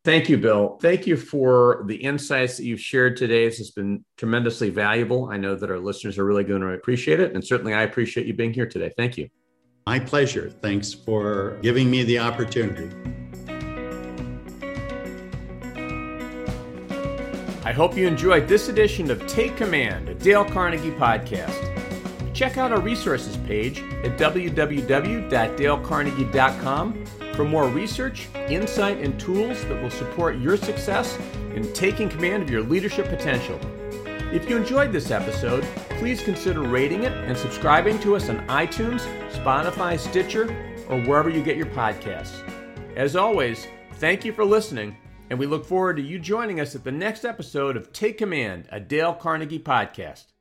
Thank 0.05 0.29
you, 0.29 0.37
Bill. 0.37 0.77
Thank 0.83 1.07
you 1.07 1.17
for 1.17 1.83
the 1.87 1.95
insights 1.95 2.57
that 2.57 2.63
you've 2.63 2.79
shared 2.79 3.17
today. 3.17 3.49
This 3.49 3.57
has 3.57 3.71
been 3.71 4.05
tremendously 4.17 4.69
valuable. 4.69 5.29
I 5.31 5.37
know 5.37 5.55
that 5.55 5.71
our 5.71 5.79
listeners 5.79 6.19
are 6.19 6.25
really 6.25 6.43
going 6.43 6.61
to 6.61 6.67
appreciate 6.67 7.19
it. 7.19 7.33
And 7.33 7.43
certainly 7.43 7.73
I 7.73 7.81
appreciate 7.81 8.27
you 8.27 8.35
being 8.35 8.53
here 8.53 8.67
today. 8.67 8.93
Thank 8.95 9.17
you. 9.17 9.29
My 9.87 9.99
pleasure. 9.99 10.51
Thanks 10.61 10.93
for 10.93 11.57
giving 11.63 11.89
me 11.89 12.03
the 12.03 12.19
opportunity. 12.19 12.91
I 17.65 17.71
hope 17.71 17.97
you 17.97 18.07
enjoyed 18.07 18.47
this 18.47 18.69
edition 18.69 19.09
of 19.09 19.25
Take 19.25 19.57
Command, 19.57 20.09
a 20.09 20.13
Dale 20.13 20.45
Carnegie 20.45 20.91
podcast. 20.91 22.35
Check 22.35 22.57
out 22.57 22.71
our 22.71 22.79
resources 22.79 23.37
page 23.37 23.79
at 23.79 24.19
www.dalecarnegie.com 24.19 27.05
for 27.35 27.43
more 27.45 27.67
research, 27.67 28.27
insight, 28.49 28.97
and 28.99 29.19
tools 29.19 29.63
that 29.65 29.81
will 29.81 29.89
support 29.89 30.37
your 30.37 30.57
success 30.57 31.17
in 31.53 31.71
taking 31.73 32.09
command 32.09 32.43
of 32.43 32.49
your 32.49 32.61
leadership 32.61 33.07
potential. 33.07 33.59
If 34.31 34.49
you 34.49 34.57
enjoyed 34.57 34.91
this 34.91 35.11
episode, 35.11 35.63
please 35.91 36.21
consider 36.21 36.61
rating 36.61 37.03
it 37.03 37.11
and 37.11 37.37
subscribing 37.37 37.99
to 37.99 38.15
us 38.15 38.29
on 38.29 38.45
iTunes, 38.47 39.01
Spotify, 39.31 39.99
Stitcher, 39.99 40.43
or 40.89 41.01
wherever 41.01 41.29
you 41.29 41.43
get 41.43 41.57
your 41.57 41.67
podcasts. 41.67 42.41
As 42.95 43.15
always, 43.15 43.67
thank 43.95 44.25
you 44.25 44.33
for 44.33 44.45
listening, 44.45 44.97
and 45.29 45.39
we 45.39 45.45
look 45.45 45.65
forward 45.65 45.97
to 45.97 46.03
you 46.03 46.19
joining 46.19 46.59
us 46.59 46.75
at 46.75 46.83
the 46.83 46.91
next 46.91 47.25
episode 47.25 47.77
of 47.77 47.91
Take 47.91 48.17
Command, 48.17 48.67
a 48.71 48.79
Dale 48.79 49.13
Carnegie 49.13 49.59
podcast. 49.59 50.34